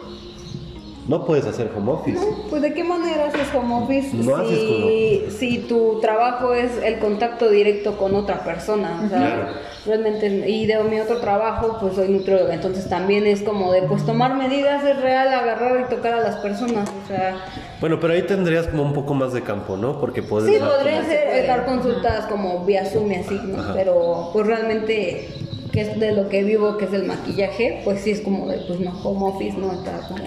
no 1.10 1.26
puedes 1.26 1.46
hacer 1.46 1.72
home 1.76 1.92
office. 1.92 2.20
Pues 2.50 2.62
de 2.62 2.74
qué 2.74 2.84
manera 2.84 3.26
haces 3.26 3.48
home 3.54 3.74
office 3.84 4.16
No 4.16 4.36
haces 4.38 4.60
si, 4.60 5.26
si 5.38 5.58
tu 5.68 6.00
trabajo 6.00 6.54
es 6.54 6.72
el 6.84 7.00
contacto 7.00 7.50
directo 7.50 7.98
con 7.98 8.16
otra 8.16 8.44
persona. 8.44 9.02
O 9.06 9.10
sea, 9.10 9.18
Claro. 9.20 9.48
realmente, 9.88 10.28
y 10.50 10.68
de 10.68 10.84
mi 10.84 11.00
otro 11.00 11.18
trabajo, 11.18 11.78
pues 11.82 11.96
soy 11.96 12.10
nutrióloga, 12.10 12.54
entonces 12.54 12.88
también 12.88 13.26
es 13.26 13.42
como 13.42 13.72
de 13.72 13.82
pues 13.84 14.06
tomar 14.06 14.36
medidas, 14.36 14.84
es 14.86 15.02
real, 15.02 15.28
agarrar 15.34 15.82
y 15.82 15.90
tocar 15.94 16.14
a 16.14 16.22
las 16.22 16.36
personas. 16.38 16.88
O 17.04 17.08
sea, 17.08 17.38
Bueno, 17.82 18.00
pero 18.00 18.14
ahí 18.14 18.22
tendrías 18.22 18.68
como 18.68 18.84
un 18.84 18.94
poco 18.94 19.14
más 19.16 19.34
de 19.34 19.42
campo, 19.42 19.78
¿no? 19.78 20.00
Porque 20.00 20.22
puedes... 20.22 20.50
sí 20.54 20.60
dar 20.60 20.70
podría 20.70 20.98
como- 20.98 21.10
ser 21.10 21.28
eh, 21.44 21.48
dar 21.48 21.66
consultas 21.66 22.26
como 22.28 22.66
vía 22.66 22.86
Zoom 22.86 23.12
y 23.12 23.16
así, 23.16 23.40
¿no? 23.46 23.60
Ajá. 23.60 23.74
pero 23.76 24.30
pues 24.32 24.46
realmente 24.46 25.28
que 25.72 25.82
es 25.82 26.00
de 26.00 26.12
lo 26.14 26.30
que 26.30 26.44
vivo, 26.44 26.78
que 26.78 26.86
es 26.86 26.94
el 26.94 27.04
maquillaje, 27.06 27.82
pues 27.84 28.02
sí 28.02 28.12
es 28.12 28.22
como 28.22 28.48
de 28.48 28.58
pues 28.68 28.80
no, 28.80 28.92
home 29.04 29.28
office 29.32 29.58
no 29.58 29.72
está 29.72 30.08
como 30.08 30.24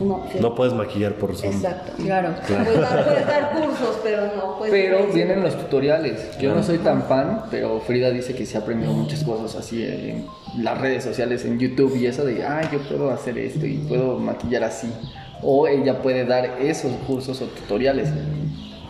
una 0.00 0.14
opción. 0.16 0.42
No 0.42 0.54
puedes 0.54 0.74
maquillar 0.74 1.14
por 1.14 1.36
Zoom. 1.36 1.54
Exacto. 1.54 1.92
Claro. 2.02 2.34
Puedes 2.46 2.80
dar, 2.80 3.04
puedes 3.04 3.26
dar 3.26 3.50
cursos, 3.52 4.00
pero 4.02 4.22
no 4.36 4.58
puedes 4.58 4.72
Pero 4.72 5.06
vienen 5.12 5.42
los 5.42 5.56
tutoriales. 5.56 6.38
Yo 6.38 6.54
no 6.54 6.62
soy 6.62 6.78
tan 6.78 7.02
fan, 7.04 7.42
pero 7.50 7.80
Frida 7.80 8.10
dice 8.10 8.34
que 8.34 8.46
se 8.46 8.56
ha 8.56 8.60
aprendido 8.60 8.92
muchas 8.92 9.22
cosas 9.24 9.54
así 9.56 9.84
en 9.84 10.26
las 10.58 10.80
redes 10.80 11.04
sociales, 11.04 11.44
en 11.44 11.58
YouTube 11.58 11.96
y 11.96 12.06
eso 12.06 12.24
de, 12.24 12.44
ah, 12.44 12.62
yo 12.72 12.80
puedo 12.80 13.10
hacer 13.10 13.38
esto 13.38 13.66
y 13.66 13.74
puedo 13.76 14.18
maquillar 14.18 14.64
así. 14.64 14.90
O 15.42 15.66
ella 15.66 16.02
puede 16.02 16.24
dar 16.24 16.58
esos 16.60 16.92
cursos 17.06 17.40
o 17.40 17.46
tutoriales 17.46 18.10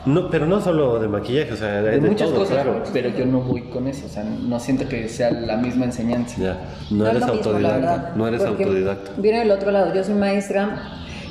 No, 0.07 0.31
pero 0.31 0.47
no 0.47 0.61
solo 0.63 0.99
de 0.99 1.09
maquillaje, 1.09 1.53
o 1.53 1.57
sea, 1.57 1.83
de, 1.83 1.91
de 1.91 2.01
de 2.01 2.09
muchas 2.09 2.31
todo, 2.31 2.41
cosas, 2.41 2.63
claro. 2.63 2.83
pero 2.93 3.11
yo 3.11 3.27
no 3.27 3.41
voy 3.41 3.63
con 3.63 3.87
eso. 3.87 4.07
O 4.07 4.09
sea, 4.09 4.25
no 4.25 4.59
siento 4.59 4.89
que 4.89 5.09
sea 5.09 5.31
la 5.31 5.57
misma 5.57 5.85
enseñanza. 5.85 6.37
Ya, 6.41 6.61
no, 6.91 7.07
es 7.07 7.17
eres 7.17 7.29
autodidacta. 7.29 7.77
verdad, 7.77 8.17
no 8.17 8.27
eres 8.27 8.43
porque 8.43 8.65
autodidacta. 8.65 9.11
Viene 9.19 9.41
del 9.41 9.51
otro 9.51 9.71
lado, 9.71 9.95
yo 9.95 10.03
soy 10.03 10.15
maestra 10.15 10.83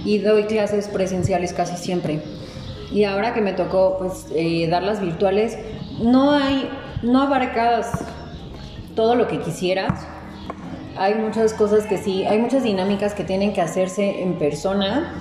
y 0.06 0.20
doy 0.20 0.44
clases 0.44 0.88
presenciales 0.88 1.54
casi 1.54 1.78
siempre. 1.78 2.22
Y 2.92 3.06
ahora 3.06 3.34
que 3.34 3.42
me 3.42 3.54
tocó 3.54 3.98
pues 4.00 4.28
eh, 4.36 4.68
dar 4.70 4.84
las 4.84 5.02
virtuales, 5.02 5.58
no 6.02 6.32
hay, 6.32 6.70
no 7.02 7.24
abarcas 7.24 8.04
todo 8.96 9.16
lo 9.16 9.28
que 9.28 9.40
quisieras. 9.40 10.08
Hay 10.96 11.16
muchas 11.16 11.54
cosas 11.54 11.86
que 11.86 11.98
sí, 11.98 12.26
hay 12.26 12.38
muchas 12.40 12.64
dinámicas 12.64 13.14
que 13.16 13.24
tienen 13.24 13.54
que 13.54 13.62
hacerse 13.62 14.22
en 14.22 14.38
persona. 14.38 15.14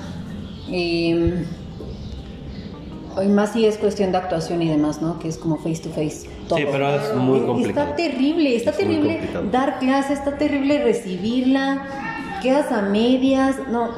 Eh, 0.71 1.45
Hoy 3.19 3.27
más 3.27 3.53
sí 3.53 3.67
es 3.67 3.79
cuestión 3.79 4.13
de 4.13 4.19
actuación 4.19 4.63
y 4.63 4.69
demás, 4.69 5.03
¿no? 5.03 5.19
Que 5.19 5.27
es 5.27 5.39
como 5.39 5.57
face 5.57 5.83
to 5.83 5.89
face. 5.89 6.29
todo. 6.47 6.57
Sí, 6.57 6.65
pero 6.71 6.89
es 6.95 7.15
muy 7.15 7.41
complicado. 7.41 7.91
Está 7.91 7.97
terrible, 7.97 8.55
está 8.55 8.71
Es 8.71 8.77
terrible 8.77 9.21
dar 9.51 9.81
clase, 9.81 10.13
está 10.13 10.39
terrible 10.39 10.85
recibirla, 10.85 11.83
quedas 12.41 12.71
a 12.71 12.83
medias, 12.83 13.57
no, 13.73 13.91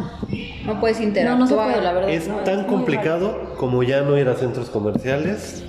no 0.65 0.81
puedes 0.81 1.03
interactuar. 1.03 1.39
no 1.39 1.47
se 1.47 1.55
puede, 1.55 1.83
la 1.83 1.93
verdad. 1.93 2.09
Es 2.09 2.29
no, 2.29 2.37
tan 2.39 2.65
complicado 2.65 3.57
como 3.59 3.83
ya 3.83 4.01
no 4.01 4.17
ir 4.17 4.27
a 4.27 4.37
centros 4.37 4.71
comerciales, 4.71 5.65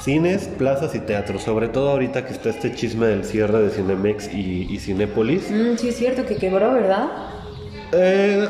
cines, 0.00 0.48
plazas 0.48 0.94
y 0.94 1.00
teatros. 1.00 1.42
Sobre 1.42 1.68
todo 1.68 1.90
ahorita 1.90 2.24
que 2.24 2.32
está 2.32 2.48
este 2.48 2.74
chisme 2.74 3.08
del 3.08 3.26
cierre 3.26 3.60
de 3.60 3.68
Cinemex 3.68 4.32
y, 4.32 4.66
y 4.70 4.78
Cinépolis. 4.78 5.50
Mm, 5.50 5.76
sí, 5.76 5.90
es 5.90 5.96
cierto 5.98 6.24
que 6.24 6.36
quebró, 6.36 6.72
¿verdad? 6.72 7.10
Eh, 7.92 8.48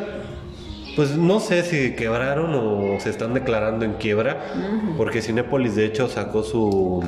pues 0.97 1.17
no 1.17 1.41
sé 1.41 1.63
si 1.63 1.95
quebraron 1.95 2.55
o 2.55 3.01
se 3.01 3.11
están 3.11 3.35
declarando 3.35 3.85
en 3.85 3.95
quiebra, 3.95 4.53
porque 4.97 5.23
Cinépolis 5.23 5.77
de 5.77 5.87
hecho 5.87 6.09
sacó 6.09 6.43
su, 6.43 7.03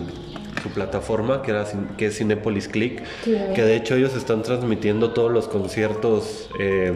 su 0.62 0.68
plataforma 0.70 1.42
que, 1.42 1.50
era, 1.50 1.64
que 1.96 2.06
es 2.06 2.18
Cinépolis 2.18 2.68
Click, 2.68 3.02
que 3.24 3.62
de 3.62 3.76
hecho 3.76 3.96
ellos 3.96 4.14
están 4.14 4.42
transmitiendo 4.42 5.10
todos 5.10 5.30
los 5.30 5.48
conciertos 5.48 6.48
eh, 6.58 6.92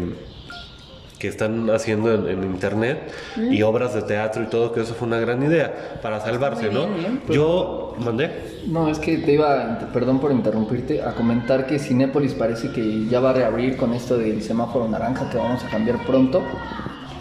que 1.19 1.29
están 1.29 1.71
haciendo 1.71 2.13
en, 2.13 2.29
en 2.29 2.45
internet 2.45 3.11
y 3.37 3.63
obras 3.63 3.95
de 3.95 4.03
teatro 4.03 4.43
y 4.43 4.47
todo, 4.47 4.73
que 4.73 4.83
eso 4.83 4.95
fue 4.95 5.09
una 5.09 5.19
gran 5.19 5.43
idea 5.43 5.99
para 6.03 6.21
salvarse, 6.21 6.67
Muy 6.71 6.75
¿no? 6.75 6.87
bien, 6.95 7.23
Yo 7.31 7.95
mandé. 7.99 8.31
No, 8.67 8.89
es 8.89 8.99
que 8.99 9.19
te 9.19 9.33
iba, 9.33 9.79
perdón 9.93 10.21
por 10.21 10.31
interrumpirte, 10.33 11.03
a 11.03 11.13
comentar 11.15 11.67
que 11.67 11.79
Cinépolis 11.79 12.35
parece 12.35 12.71
que 12.71 13.07
ya 13.07 13.21
va 13.21 13.31
a 13.31 13.33
reabrir 13.33 13.77
con 13.77 13.95
esto 13.95 14.19
del 14.19 14.43
semáforo 14.43 14.89
naranja 14.89 15.31
que 15.31 15.39
vamos 15.39 15.65
a 15.65 15.69
cambiar 15.69 16.05
pronto, 16.05 16.43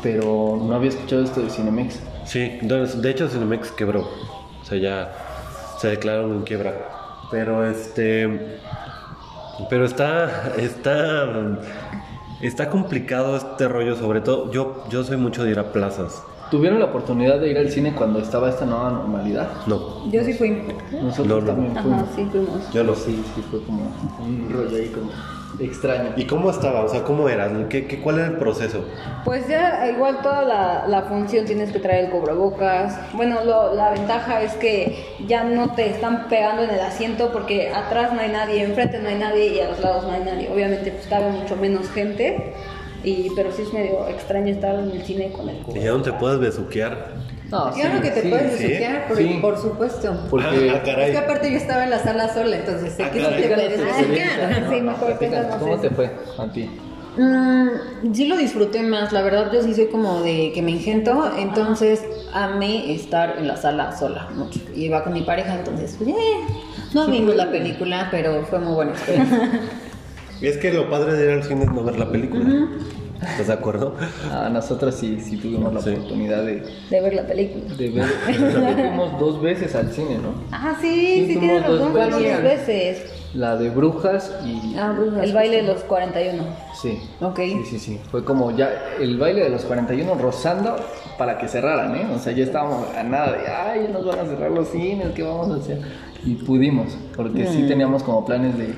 pero 0.04 0.60
no 0.62 0.76
había 0.76 0.90
escuchado 0.90 1.24
esto 1.24 1.42
de 1.42 1.50
Cinemex. 1.50 2.00
Sí, 2.26 2.58
entonces, 2.62 3.02
de 3.02 3.12
hecho 3.12 3.30
Cinemex 3.30 3.72
quebró. 3.72 4.02
O 4.62 4.66
sea, 4.66 4.78
ya 4.78 5.14
se 5.80 5.90
declararon 5.90 6.32
en 6.34 6.42
quiebra. 6.44 6.74
Pero 7.32 7.66
este. 7.66 8.58
Pero 9.70 9.86
está. 9.86 10.52
Está. 10.58 11.28
Está 12.46 12.70
complicado 12.70 13.36
este 13.38 13.68
rollo, 13.68 13.96
sobre 13.96 14.22
todo. 14.22 14.52
Yo, 14.52 14.84
yo 14.90 15.04
soy 15.04 15.18
mucho 15.18 15.44
de 15.44 15.52
ir 15.52 15.60
a 15.60 15.72
plazas. 15.72 16.22
¿Tuvieron 16.52 16.78
la 16.78 16.86
oportunidad 16.86 17.40
de 17.40 17.50
ir 17.50 17.58
al 17.58 17.72
cine 17.72 17.96
cuando 17.96 18.20
estaba 18.20 18.50
esta 18.50 18.66
nueva 18.68 18.92
normalidad? 18.92 19.50
No, 19.66 20.08
Yo 20.12 20.24
sí 20.24 20.34
fui. 20.34 20.62
Nosotros 21.02 21.28
No, 21.28 21.42
no. 21.42 21.46
también 21.48 21.74
fuimos. 21.76 22.04
Ajá, 22.04 22.12
sí, 22.16 22.28
fuimos. 22.32 22.72
yo 22.72 22.84
no. 22.84 22.94
Sí, 22.94 23.24
sí, 23.34 23.44
fue 23.50 23.64
como 23.64 23.92
un 24.24 24.48
rollo 24.54 24.78
ahí 24.78 24.90
como 24.90 25.10
extraño. 25.60 26.12
¿Y 26.16 26.26
cómo 26.26 26.50
estaba? 26.50 26.82
O 26.84 26.88
sea, 26.90 27.04
¿cómo 27.04 27.30
era? 27.30 27.50
¿Qué, 27.70 27.88
qué, 27.88 28.02
¿Cuál 28.02 28.20
era 28.20 28.28
el 28.28 28.38
proceso? 28.38 28.86
Pues 29.24 29.48
ya 29.48 29.90
igual 29.90 30.22
toda 30.22 30.42
la, 30.44 30.86
la 30.88 31.04
función 31.04 31.46
tienes 31.46 31.72
que 31.72 31.80
traer 31.80 32.06
el 32.06 32.12
cubrebocas. 32.12 32.98
Bueno, 33.14 33.44
lo- 33.44 33.74
la 33.74 33.92
ventaja 33.92 34.42
es 34.42 34.54
que 34.54 35.06
ya 35.28 35.44
no 35.44 35.74
te 35.74 35.90
están 35.90 36.28
pegando 36.28 36.64
en 36.64 36.70
el 36.72 36.80
asiento 36.80 37.32
porque 37.32 37.70
atrás 37.74 38.14
no 38.14 38.20
hay 38.22 38.30
nadie, 38.32 38.64
enfrente 38.64 39.00
no 39.00 39.10
hay 39.10 39.16
nadie 39.16 39.48
y 39.56 39.60
a 39.60 39.70
los 39.70 39.80
lados 39.80 40.04
no 40.06 40.12
hay 40.12 40.22
nadie. 40.24 40.50
Obviamente 40.54 40.92
pues 40.92 41.08
cabe 41.08 41.30
mucho 41.32 41.56
menos 41.56 41.90
gente, 41.90 42.54
y, 43.04 43.30
pero 43.36 43.52
sí 43.52 43.62
es 43.62 43.72
medio 43.74 44.08
extraño 44.08 44.48
estar 44.52 44.76
en 44.76 44.92
el 44.92 45.04
cine 45.04 45.32
con 45.32 45.48
el 45.50 45.58
¿Y 45.58 45.60
cubrebocas. 45.60 45.84
ya 45.84 45.92
no 45.92 46.02
te 46.02 46.14
puedes 46.14 46.40
besuquear? 46.40 47.14
No, 47.52 47.72
Claro 47.72 47.96
sí, 47.98 48.02
que 48.02 48.10
te 48.12 48.22
sí, 48.24 48.30
puedes 48.30 48.58
sí. 48.58 48.74
por, 49.08 49.18
Sí. 49.18 49.38
por 49.42 49.58
supuesto. 49.58 50.28
Porque 50.30 50.72
Ah, 50.74 50.82
caray. 50.84 51.06
Es 51.06 51.12
que 51.12 51.18
aparte 51.18 51.52
yo 51.52 51.58
estaba 51.58 51.84
en 51.84 51.90
la 51.92 52.00
sala 52.00 52.34
sola, 52.34 52.56
entonces 52.56 52.94
sé 52.94 53.04
Ah, 53.04 53.12
que 53.12 53.20
te 53.20 53.48
puedes 53.50 53.82
¿Cómo 55.60 55.78
te 55.78 55.90
fue 55.92 56.12
a 56.38 56.52
ti? 56.52 56.70
Mm, 57.18 58.14
sí 58.14 58.28
lo 58.28 58.36
disfruté 58.36 58.82
más, 58.82 59.14
la 59.14 59.22
verdad 59.22 59.50
yo 59.54 59.62
sí 59.64 59.74
soy 59.74 59.86
como 59.88 60.22
de 60.22 60.52
que 60.54 60.62
me 60.62 60.72
ingento, 60.72 61.32
entonces 61.38 62.04
amé 62.34 62.94
estar 62.94 63.36
en 63.38 63.48
la 63.48 63.56
sala 63.56 63.96
sola 63.96 64.28
mucho. 64.36 64.60
Y 64.76 64.86
iba 64.86 65.02
con 65.04 65.14
mi 65.14 65.22
pareja, 65.22 65.56
entonces 65.56 65.96
pues, 65.98 66.10
eh, 66.10 66.14
no 66.94 67.08
vimos 67.08 67.36
la 67.36 67.50
película, 67.52 68.10
pero 68.12 68.44
fue 68.46 68.60
muy 68.60 68.74
buena 68.74 68.92
experiencia. 68.92 69.50
Y 70.42 70.48
es 70.48 70.58
que 70.58 70.74
lo 70.74 70.90
padre 70.90 71.14
de 71.14 71.24
ir 71.26 71.32
al 71.32 71.44
cine 71.44 71.64
es 71.64 71.72
no 71.72 71.84
ver 71.86 71.98
la 71.98 72.10
película. 72.12 72.68
¿Estás 73.32 73.48
de 73.48 73.54
acuerdo? 73.54 73.96
A 74.32 74.50
nosotros 74.50 74.96
sí, 74.96 75.20
sí 75.20 75.38
tuvimos 75.38 75.74
la 75.74 75.82
Sí. 75.82 75.90
oportunidad 75.92 76.44
de, 76.44 76.64
De 76.90 77.02
ver 77.02 77.14
la 77.14 77.24
película. 77.28 77.74
de 77.76 77.90
ver. 77.90 78.06
Fuimos 78.76 79.20
dos 79.20 79.42
veces 79.42 79.76
al 79.76 79.92
cine, 79.92 80.18
¿no? 80.18 80.34
Ah, 80.52 80.76
sí, 80.80 81.26
Sí, 81.28 81.34
sí, 81.34 81.40
tienes 81.40 81.66
dos 81.66 81.80
razón, 81.80 81.94
veces. 81.94 82.34
dos 82.34 82.44
veces. 82.44 83.06
la 83.34 83.58
de 83.58 83.70
brujas 83.70 84.34
y... 84.46 84.76
Ah, 84.78 84.94
brujas, 84.98 85.24
El 85.24 85.34
baile 85.34 85.58
de 85.58 85.64
los 85.64 85.84
41. 85.84 86.44
Sí. 86.82 87.00
Ok. 87.22 87.38
Sí, 87.40 87.62
sí, 87.66 87.80
sí. 87.80 88.00
Fue 88.12 88.24
como 88.24 88.52
ya 88.56 88.70
el 89.00 89.18
baile 89.18 89.44
de 89.44 89.50
los 89.50 89.64
41 89.66 90.16
rozando 90.16 90.76
para 91.18 91.38
que 91.38 91.48
cerraran, 91.48 91.96
¿eh? 91.96 92.08
O 92.16 92.20
sea, 92.20 92.32
ya 92.34 92.44
estábamos 92.46 92.88
a 92.96 93.04
nada 93.04 93.32
de, 93.34 93.48
ay, 93.48 93.90
nos 93.92 94.06
van 94.06 94.20
a 94.20 94.26
cerrar 94.26 94.52
los 94.52 94.70
cines, 94.70 95.08
¿qué 95.16 95.24
vamos 95.24 95.50
a 95.52 95.56
hacer? 95.62 95.82
Y 96.26 96.36
pudimos, 96.36 96.98
porque 97.16 97.46
sí 97.48 97.66
teníamos 97.68 98.02
como 98.04 98.26
planes 98.26 98.58
de, 98.58 98.74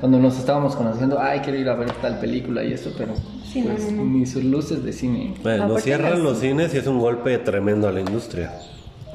cuando 0.00 0.18
nos 0.18 0.38
estábamos 0.38 0.76
conociendo, 0.76 1.18
ay, 1.20 1.40
quiero 1.40 1.58
ir 1.58 1.68
a 1.68 1.74
ver 1.74 1.90
tal 2.02 2.18
película 2.18 2.62
y 2.64 2.72
eso, 2.72 2.92
pero 2.96 3.14
Sí, 3.44 3.62
pues 3.62 3.90
no, 3.92 4.02
no. 4.04 4.10
ni 4.18 4.26
sus 4.26 4.44
luces 4.44 4.84
de 4.84 4.92
cine. 4.92 5.34
Bueno, 5.42 5.64
Aparte 5.64 5.82
cierran 5.82 6.22
los 6.22 6.38
cines 6.40 6.74
y 6.74 6.78
es 6.78 6.86
un 6.86 6.98
golpe 6.98 7.38
tremendo 7.38 7.88
a 7.88 7.92
la 7.92 8.00
industria. 8.00 8.52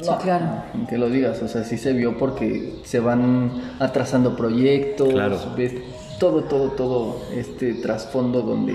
Sí, 0.01 0.09
claro. 0.23 0.63
Que 0.89 0.97
lo 0.97 1.09
digas, 1.09 1.41
o 1.43 1.47
sea, 1.47 1.63
sí 1.63 1.77
se 1.77 1.93
vio 1.93 2.17
porque 2.17 2.79
se 2.83 2.99
van 2.99 3.51
atrasando 3.79 4.35
proyectos, 4.35 5.09
Claro. 5.09 5.37
ves 5.55 5.73
todo, 6.19 6.43
todo, 6.45 6.71
todo 6.71 7.21
este 7.35 7.75
trasfondo 7.75 8.41
donde 8.41 8.73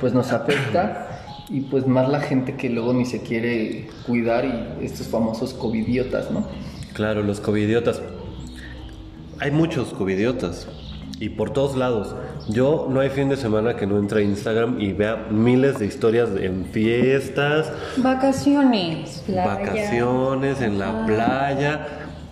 pues 0.00 0.12
nos 0.12 0.30
afecta 0.32 1.20
y 1.48 1.60
pues 1.62 1.86
más 1.86 2.08
la 2.10 2.20
gente 2.20 2.56
que 2.56 2.68
luego 2.68 2.92
ni 2.92 3.06
se 3.06 3.22
quiere 3.22 3.88
cuidar 4.06 4.44
y 4.44 4.84
estos 4.84 5.06
famosos 5.06 5.54
covidiotas, 5.54 6.30
¿no? 6.30 6.44
Claro, 6.92 7.22
los 7.22 7.40
covidiotas. 7.40 8.02
Hay 9.40 9.50
muchos 9.52 9.94
covidiotas 9.94 10.66
y 11.20 11.30
por 11.30 11.50
todos 11.50 11.76
lados. 11.76 12.14
Yo 12.48 12.86
no 12.90 13.00
hay 13.00 13.10
fin 13.10 13.28
de 13.28 13.36
semana 13.36 13.76
que 13.76 13.86
no 13.86 13.98
entre 13.98 14.20
a 14.20 14.24
Instagram 14.24 14.80
y 14.80 14.92
vea 14.92 15.26
miles 15.30 15.78
de 15.78 15.86
historias 15.86 16.30
en 16.38 16.66
fiestas, 16.66 17.72
Vacaciones. 17.96 19.22
Playa. 19.26 19.46
vacaciones, 19.46 20.60
en 20.60 20.78
la 20.78 21.06
playa. 21.06 21.86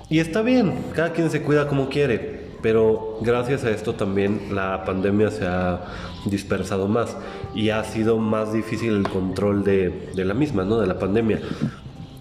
Y 0.08 0.20
está 0.20 0.42
bien, 0.42 0.72
cada 0.94 1.12
quien 1.12 1.30
se 1.30 1.42
cuida 1.42 1.68
como 1.68 1.88
quiere. 1.88 2.36
Pero 2.62 3.18
gracias 3.20 3.64
a 3.64 3.70
esto 3.70 3.94
también 3.94 4.54
la 4.54 4.84
pandemia 4.84 5.30
se 5.30 5.46
ha 5.46 5.84
dispersado 6.24 6.88
más 6.88 7.16
y 7.54 7.70
ha 7.70 7.84
sido 7.84 8.18
más 8.18 8.52
difícil 8.52 8.94
el 8.96 9.08
control 9.08 9.62
de, 9.62 10.10
de 10.14 10.24
la 10.24 10.34
misma, 10.34 10.64
¿no? 10.64 10.80
De 10.80 10.86
la 10.86 10.98
pandemia. 10.98 11.40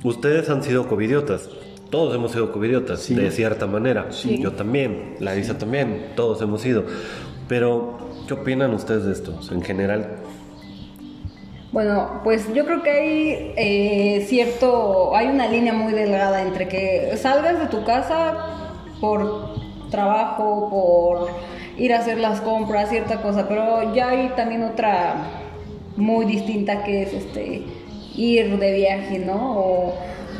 Ustedes 0.03 0.49
han 0.49 0.61
sido 0.61 0.87
covidiotas. 0.87 1.49
Todos 1.89 2.15
hemos 2.15 2.31
sido 2.31 2.51
covidiotas, 2.51 3.07
de 3.07 3.31
cierta 3.31 3.67
manera. 3.67 4.09
Yo 4.09 4.53
también, 4.53 5.15
Larisa 5.19 5.57
también, 5.57 6.11
todos 6.15 6.41
hemos 6.41 6.61
sido. 6.61 6.83
Pero, 7.47 7.97
¿qué 8.27 8.33
opinan 8.33 8.73
ustedes 8.73 9.05
de 9.05 9.13
esto? 9.13 9.35
O 9.39 9.41
sea, 9.43 9.55
en 9.55 9.63
general, 9.63 10.17
Bueno, 11.71 12.21
pues 12.23 12.53
yo 12.53 12.65
creo 12.65 12.81
que 12.81 12.89
hay 12.89 13.53
eh, 13.57 14.25
cierto, 14.27 15.15
hay 15.15 15.27
una 15.27 15.47
línea 15.47 15.73
muy 15.73 15.93
delgada 15.93 16.41
entre 16.41 16.67
que 16.67 17.15
salgas 17.17 17.59
de 17.59 17.67
tu 17.67 17.83
casa 17.83 18.33
por 19.01 19.55
trabajo, 19.91 20.69
por 20.69 21.29
ir 21.77 21.93
a 21.93 21.99
hacer 21.99 22.17
las 22.17 22.41
compras, 22.41 22.89
cierta 22.89 23.21
cosa, 23.21 23.47
pero 23.47 23.93
ya 23.93 24.09
hay 24.09 24.29
también 24.35 24.63
otra 24.63 25.15
muy 25.97 26.25
distinta 26.25 26.83
que 26.83 27.03
es 27.03 27.13
este 27.13 27.63
ir 28.15 28.57
de 28.57 28.73
viaje, 28.73 29.19
¿no? 29.19 29.59
O, 29.59 29.93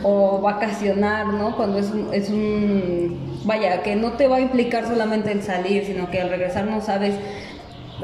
o 0.08 0.40
vacacionar, 0.40 1.26
¿no? 1.28 1.56
Cuando 1.56 1.80
es 1.80 1.90
un, 1.90 2.14
es 2.14 2.30
un, 2.30 3.42
vaya, 3.44 3.82
que 3.82 3.96
no 3.96 4.12
te 4.14 4.28
va 4.28 4.36
a 4.36 4.40
implicar 4.40 4.88
solamente 4.88 5.32
el 5.32 5.42
salir, 5.42 5.84
sino 5.84 6.12
que 6.12 6.22
al 6.22 6.30
regresar 6.30 6.66
no 6.66 6.80
sabes 6.80 7.16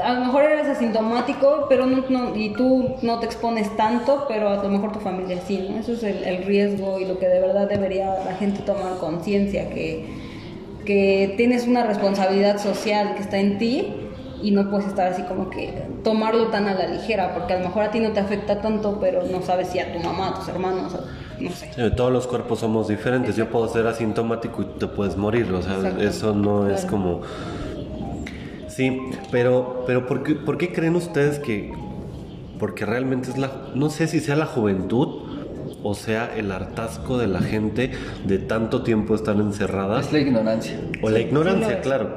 a 0.02 0.14
lo 0.14 0.26
mejor 0.26 0.46
eres 0.46 0.68
asintomático, 0.68 1.66
pero 1.68 1.86
no, 1.86 2.36
y 2.36 2.54
tú 2.54 2.96
no 3.02 3.20
te 3.20 3.26
expones 3.26 3.76
tanto, 3.76 4.26
pero 4.28 4.50
a 4.50 4.64
lo 4.64 4.70
mejor 4.70 4.94
tu 4.94 5.00
familia 5.00 5.40
sí, 5.46 5.68
¿no? 5.70 5.80
Eso 5.80 5.94
es 5.94 6.04
el, 6.04 6.44
riesgo 6.44 7.00
y 7.00 7.06
lo 7.06 7.20
que 7.20 7.28
de 7.28 7.40
verdad 7.40 7.68
debería 7.68 8.16
la 8.26 8.34
gente 8.36 8.62
tomar 8.62 8.98
conciencia, 9.00 9.70
que, 9.70 10.08
que 10.86 11.34
tienes 11.38 11.68
una 11.68 11.84
responsabilidad 11.84 12.58
social 12.58 13.16
que 13.16 13.22
está 13.22 13.38
en 13.38 13.58
ti 13.58 13.94
y 14.42 14.52
no 14.52 14.72
puedes 14.72 14.88
estar 14.88 15.12
así 15.12 15.22
como 15.24 15.50
que 15.50 15.72
tomarlo 16.04 16.48
tan 16.48 16.68
a 16.68 16.74
la 16.74 16.88
ligera, 16.88 17.34
porque 17.34 17.54
a 17.54 17.60
lo 17.60 17.66
mejor 17.68 17.84
a 17.84 17.92
ti 17.92 18.00
no 18.00 18.12
te 18.12 18.22
afecta 18.22 18.62
tanto, 18.62 18.98
pero 19.00 19.24
no 19.24 19.42
sabes 19.42 19.68
si 19.68 19.80
a 19.80 19.94
tu 19.94 20.00
mamá, 20.00 20.30
a 20.30 20.34
tus 20.36 20.48
hermanos, 20.48 20.98
no 21.41 21.51
sé. 21.51 21.91
todos 21.91 22.12
los 22.12 22.27
cuerpos 22.27 22.60
somos 22.60 22.88
diferentes. 22.88 23.36
Yo 23.36 23.49
puedo 23.49 23.67
ser 23.67 23.88
asintomático 23.88 24.62
y 24.62 24.80
te 24.80 24.88
puedes 24.88 25.17
morir. 25.17 25.51
O 25.51 25.62
sea, 25.62 25.75
Exacto. 25.75 26.01
eso 26.04 26.34
no 26.36 26.69
es 26.69 26.86
como... 26.86 27.21
Sí, 28.67 28.99
pero, 29.32 29.84
pero 29.86 30.06
¿por, 30.08 30.23
qué, 30.23 30.36
por 30.36 30.58
qué 30.58 30.71
creen 30.71 30.95
ustedes 30.95 31.39
que... 31.39 31.73
Porque 32.60 32.86
realmente 32.86 33.30
es 33.32 33.38
la... 33.38 33.51
No 33.75 33.89
sé 33.89 34.08
si 34.08 34.19
sea 34.19 34.36
la 34.36 34.45
juventud 34.45 35.30
o 35.84 35.95
sea 35.95 36.32
el 36.38 36.51
hartazgo 36.51 37.17
de 37.17 37.25
la 37.25 37.39
gente 37.41 37.89
de 38.27 38.38
tanto 38.38 38.84
tiempo 38.84 39.15
estar 39.15 39.36
encerrada. 39.38 39.99
Es 39.99 40.13
la 40.13 40.19
ignorancia. 40.19 40.80
O 41.01 41.10
la 41.10 41.19
ignorancia, 41.19 41.69
sí 41.69 41.75
claro. 41.82 42.10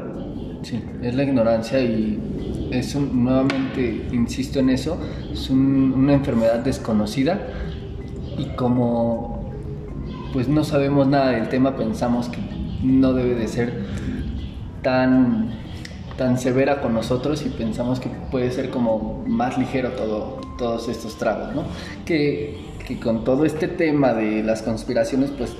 Sí, 0.62 0.82
es 1.02 1.14
la 1.14 1.22
ignorancia 1.24 1.80
y 1.80 2.68
es 2.70 2.94
un, 2.94 3.24
nuevamente, 3.24 4.06
insisto 4.12 4.58
en 4.58 4.68
eso, 4.70 4.98
es 5.32 5.48
un- 5.48 5.92
una 5.96 6.12
enfermedad 6.14 6.58
desconocida 6.60 7.40
y 8.38 8.44
como 8.56 9.44
pues 10.34 10.48
no 10.48 10.64
sabemos 10.64 11.06
nada 11.06 11.30
del 11.30 11.48
tema, 11.48 11.76
pensamos 11.76 12.28
que 12.28 12.40
no 12.82 13.12
debe 13.12 13.36
de 13.36 13.46
ser 13.46 13.84
tan, 14.82 15.50
tan 16.18 16.38
severa 16.38 16.80
con 16.80 16.92
nosotros 16.92 17.46
y 17.46 17.50
pensamos 17.50 18.00
que 18.00 18.08
puede 18.32 18.50
ser 18.50 18.70
como 18.70 19.22
más 19.28 19.56
ligero 19.58 19.90
todo, 19.90 20.40
todos 20.58 20.88
estos 20.88 21.18
tragos, 21.18 21.54
¿no? 21.54 21.62
Que, 22.04 22.58
que 22.84 22.98
con 22.98 23.22
todo 23.22 23.44
este 23.44 23.68
tema 23.68 24.12
de 24.12 24.42
las 24.42 24.62
conspiraciones, 24.62 25.30
pues 25.30 25.54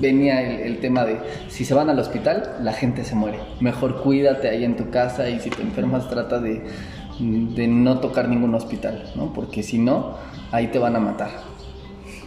venía 0.00 0.40
el, 0.62 0.78
tema 0.78 1.04
de 1.04 1.18
si 1.48 1.64
se 1.64 1.74
van 1.74 1.88
al 1.88 1.98
hospital, 2.00 2.56
la 2.60 2.72
gente 2.72 3.04
se 3.04 3.14
muere. 3.14 3.38
Mejor 3.60 4.02
cuídate 4.02 4.48
ahí 4.48 4.64
en 4.64 4.76
tu 4.76 4.90
casa 4.90 5.28
y 5.30 5.38
si 5.38 5.50
te 5.50 5.62
enfermas 5.62 6.08
trata 6.08 6.40
de, 6.40 6.64
de 7.20 7.68
no 7.68 8.00
tocar 8.00 8.28
ningún 8.28 8.54
hospital, 8.56 9.04
¿no? 9.14 9.32
Porque 9.32 9.62
si 9.62 9.78
no, 9.78 10.16
ahí 10.50 10.66
te 10.68 10.80
van 10.80 10.96
a 10.96 11.00
matar. 11.00 11.30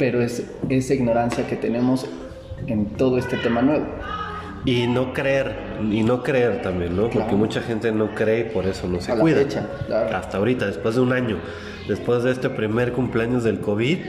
Pero 0.01 0.19
es 0.19 0.43
esa 0.67 0.95
ignorancia 0.95 1.45
que 1.45 1.55
tenemos 1.55 2.07
en 2.65 2.87
todo 2.87 3.19
este 3.19 3.37
tema 3.37 3.61
nuevo. 3.61 3.85
Y 4.65 4.87
no 4.87 5.13
creer, 5.13 5.55
y 5.91 6.01
no 6.01 6.23
creer 6.23 6.63
también, 6.63 6.97
¿no? 6.97 7.07
Porque 7.11 7.35
mucha 7.35 7.61
gente 7.61 7.91
no 7.91 8.15
cree 8.15 8.39
y 8.39 8.43
por 8.45 8.65
eso 8.65 8.87
no 8.87 8.99
se 8.99 9.11
A 9.11 9.15
la 9.15 9.21
cuida. 9.21 9.37
fecha, 9.37 9.69
claro. 9.85 10.17
Hasta 10.17 10.39
ahorita, 10.39 10.65
después 10.65 10.95
de 10.95 11.01
un 11.01 11.13
año, 11.13 11.37
después 11.87 12.23
de 12.23 12.31
este 12.31 12.49
primer 12.49 12.93
cumpleaños 12.93 13.43
del 13.43 13.59
COVID, 13.59 13.99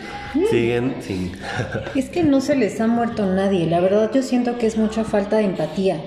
siguen 0.49 0.95
sin... 1.01 1.33
Es 1.95 2.09
que 2.09 2.23
no 2.23 2.41
se 2.41 2.57
les 2.57 2.81
ha 2.81 2.87
muerto 2.87 3.27
nadie. 3.27 3.67
La 3.67 3.81
verdad 3.81 4.11
yo 4.15 4.23
siento 4.23 4.57
que 4.57 4.69
es 4.69 4.79
mucha 4.79 5.05
falta 5.05 5.37
de 5.37 5.45
empatía. 5.45 6.01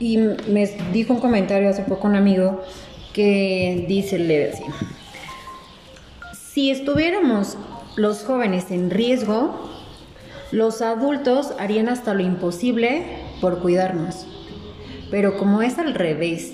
Y 0.00 0.16
me 0.16 0.70
dijo 0.94 1.12
un 1.12 1.20
comentario 1.20 1.68
hace 1.68 1.82
poco 1.82 2.08
un 2.08 2.16
amigo 2.16 2.62
que 3.12 3.84
dice, 3.86 4.18
le 4.18 4.38
decía, 4.38 4.68
si 6.32 6.70
estuviéramos 6.70 7.58
los 7.98 8.22
jóvenes 8.22 8.70
en 8.70 8.90
riesgo, 8.90 9.58
los 10.52 10.82
adultos 10.82 11.52
harían 11.58 11.88
hasta 11.88 12.14
lo 12.14 12.22
imposible 12.22 13.04
por 13.40 13.58
cuidarnos. 13.58 14.24
Pero 15.10 15.36
como 15.36 15.62
es 15.62 15.78
al 15.78 15.94
revés 15.94 16.52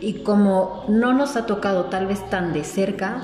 y 0.00 0.14
como 0.14 0.84
no 0.88 1.12
nos 1.12 1.36
ha 1.36 1.44
tocado 1.44 1.86
tal 1.86 2.06
vez 2.06 2.28
tan 2.30 2.54
de 2.54 2.64
cerca, 2.64 3.22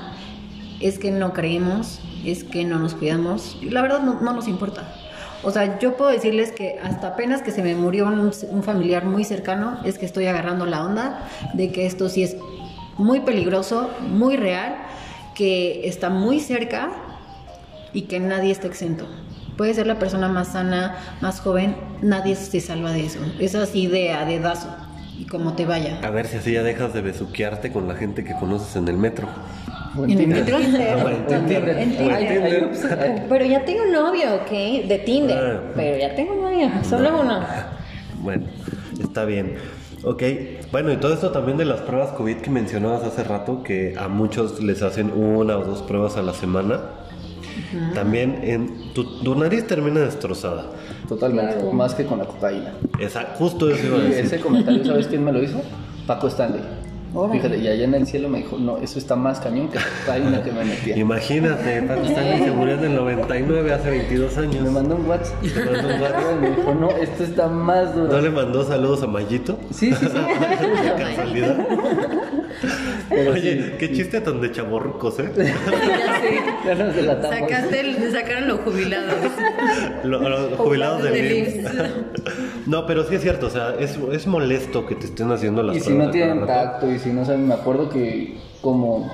es 0.81 0.99
que 0.99 1.09
no 1.09 1.33
creemos, 1.33 1.99
es 2.23 2.43
que 2.43 2.63
no 2.63 2.77
nos 2.77 2.93
cuidamos. 2.93 3.57
La 3.63 3.81
verdad 3.81 4.01
no, 4.01 4.21
no 4.21 4.33
nos 4.33 4.47
importa. 4.47 4.83
O 5.41 5.49
sea, 5.49 5.79
yo 5.79 5.97
puedo 5.97 6.11
decirles 6.11 6.51
que 6.51 6.79
hasta 6.83 7.07
apenas 7.07 7.41
que 7.41 7.51
se 7.51 7.63
me 7.63 7.75
murió 7.75 8.05
un 8.05 8.63
familiar 8.63 9.05
muy 9.05 9.23
cercano, 9.23 9.79
es 9.83 9.97
que 9.97 10.05
estoy 10.05 10.27
agarrando 10.27 10.67
la 10.67 10.85
onda 10.85 11.27
de 11.53 11.71
que 11.71 11.87
esto 11.87 12.07
sí 12.07 12.21
es 12.21 12.37
muy 12.97 13.21
peligroso, 13.21 13.89
muy 13.99 14.37
real, 14.37 14.75
que 15.33 15.87
está 15.87 16.11
muy 16.11 16.39
cerca 16.39 17.02
y 17.93 18.03
que 18.03 18.19
nadie 18.19 18.51
está 18.51 18.67
exento. 18.67 19.05
Puede 19.57 19.73
ser 19.73 19.85
la 19.87 19.99
persona 19.99 20.27
más 20.27 20.49
sana, 20.53 20.95
más 21.21 21.39
joven, 21.39 21.75
nadie 22.01 22.35
se 22.35 22.59
salva 22.59 22.91
de 22.91 23.05
eso. 23.05 23.19
Es 23.39 23.53
así 23.55 23.87
de 23.87 24.11
a 24.11 24.25
dedazo 24.25 24.67
y 25.19 25.25
como 25.25 25.53
te 25.53 25.65
vaya. 25.65 25.99
A 26.03 26.09
ver 26.09 26.25
si 26.27 26.37
así 26.37 26.53
ya 26.53 26.63
dejas 26.63 26.93
de 26.93 27.01
besuquearte 27.01 27.71
con 27.71 27.87
la 27.87 27.93
gente 27.95 28.23
que 28.23 28.33
conoces 28.33 28.75
en 28.75 28.87
el 28.87 28.97
metro. 28.97 29.27
O 29.95 30.05
en 30.05 30.11
En 30.11 30.17
Tinder. 30.17 30.45
Tinder. 30.45 30.95
O 31.05 31.09
en 31.09 31.25
Tinder. 31.27 31.69
En 31.69 31.77
Hay- 31.77 31.95
Tinder. 32.27 32.43
hay 32.43 32.63
opciones. 32.63 33.21
Pero 33.29 33.45
ya 33.45 33.63
tengo 33.63 33.83
un 33.83 33.91
novio, 33.93 34.35
¿ok? 34.41 34.49
De 34.87 35.03
Tinder. 35.05 35.37
Ah. 35.37 35.71
Pero 35.75 35.97
ya 35.99 36.15
tengo 36.15 36.33
un 36.33 36.41
novio, 36.41 36.69
solo 36.83 37.21
uno. 37.21 37.39
Bueno, 38.23 38.45
está 39.01 39.25
bien. 39.25 39.55
Ok, 40.05 40.23
bueno, 40.71 40.93
y 40.93 40.95
todo 40.97 41.13
esto 41.13 41.31
también 41.31 41.57
de 41.57 41.65
las 41.65 41.81
pruebas 41.81 42.11
COVID 42.11 42.37
que 42.37 42.49
mencionabas 42.49 43.03
hace 43.03 43.21
rato, 43.25 43.63
que 43.63 43.95
a 43.99 44.07
muchos 44.07 44.61
les 44.63 44.81
hacen 44.81 45.11
una 45.11 45.57
o 45.57 45.65
dos 45.65 45.81
pruebas 45.81 46.15
a 46.15 46.21
la 46.21 46.33
semana. 46.33 46.79
También 47.93 48.39
en 48.43 48.93
tu, 48.93 49.03
tu 49.21 49.35
nariz 49.35 49.65
termina 49.67 50.01
destrozada. 50.01 50.65
Totalmente, 51.07 51.55
Claro. 51.55 51.71
más 51.73 51.93
que 51.95 52.05
con 52.05 52.19
la 52.19 52.25
cocaína. 52.25 52.73
Esa, 52.99 53.33
justo 53.35 53.69
eso 53.69 53.85
iba 53.87 53.97
a 53.97 53.99
Y 53.99 54.07
decir. 54.09 54.25
ese 54.25 54.39
comentario, 54.39 54.85
¿sabes 54.85 55.07
quién 55.07 55.23
me 55.23 55.31
lo 55.31 55.41
hizo? 55.43 55.61
Paco 56.07 56.27
Stanley. 56.27 56.61
Órale. 57.15 57.39
Fíjate, 57.39 57.57
y 57.59 57.67
allá 57.67 57.83
en 57.83 57.93
el 57.93 58.07
cielo 58.07 58.27
me 58.27 58.39
dijo, 58.39 58.57
no, 58.57 58.77
eso 58.79 58.97
está 58.97 59.15
más 59.15 59.39
cañón 59.39 59.67
que 59.69 59.77
la 59.77 59.85
vaina 60.07 60.41
que 60.41 60.51
me 60.51 60.65
metía. 60.65 60.97
Imagínate, 60.97 61.83
Paco 61.83 62.01
Stanley 62.05 62.39
se 62.43 62.51
murió 62.51 62.73
en 62.73 62.85
el 62.85 62.95
99, 62.95 63.71
hace 63.73 63.89
22 63.91 64.35
Me 64.37 64.43
años. 64.43 64.71
mandó 64.71 64.95
un 64.95 65.05
WhatsApp. 65.05 65.41
Te 65.41 65.59
mandó 65.63 65.93
un 65.95 66.01
WhatsApp. 66.01 66.21
Y 66.35 66.35
me 66.41 66.49
dijo, 66.55 66.73
no, 66.73 66.89
esto 66.89 67.23
está 67.23 67.47
más 67.49 67.93
duro. 67.95 68.11
¿No 68.13 68.19
le 68.19 68.29
mandó 68.31 68.63
saludos 68.65 69.03
a 69.03 69.07
Mayito? 69.07 69.59
Sí, 69.71 69.91
sí, 69.93 70.07
sí. 70.07 70.17
Casualidad. 70.97 71.67
Pero 73.09 73.31
Oye, 73.31 73.63
sí. 73.63 73.71
qué 73.79 73.91
chiste 73.91 74.21
tan 74.21 74.39
de 74.41 74.51
chaborrucos, 74.51 75.19
¿eh? 75.19 75.29
Ya 75.37 76.21
sé. 76.21 76.39
Ya 76.65 76.75
nos 76.75 76.95
delatamos. 76.95 77.39
Sacaste 77.39 77.79
el, 77.79 78.11
sacaron 78.11 78.47
los 78.47 78.59
jubilados. 78.61 79.15
Lo- 80.03 80.29
Los 80.29 80.57
jubilados 80.59 81.03
del 81.03 81.13
del 81.13 81.37
IMSS. 81.37 82.67
No, 82.67 82.85
pero 82.85 83.03
sí 83.03 83.15
es 83.15 83.21
cierto, 83.21 83.47
o 83.47 83.49
sea, 83.49 83.75
es, 83.79 83.97
es 84.11 84.27
molesto 84.27 84.85
que 84.85 84.95
te 84.95 85.05
estén 85.05 85.31
haciendo 85.31 85.63
las 85.63 85.75
Y 85.77 85.79
si 85.81 85.93
no 85.93 86.05
de 86.07 86.11
tienen 86.11 86.45
tacto 86.45 86.89
y 86.91 86.99
si 86.99 87.09
no 87.11 87.25
saben, 87.25 87.47
me 87.47 87.53
acuerdo 87.55 87.89
que 87.89 88.37
como 88.61 89.11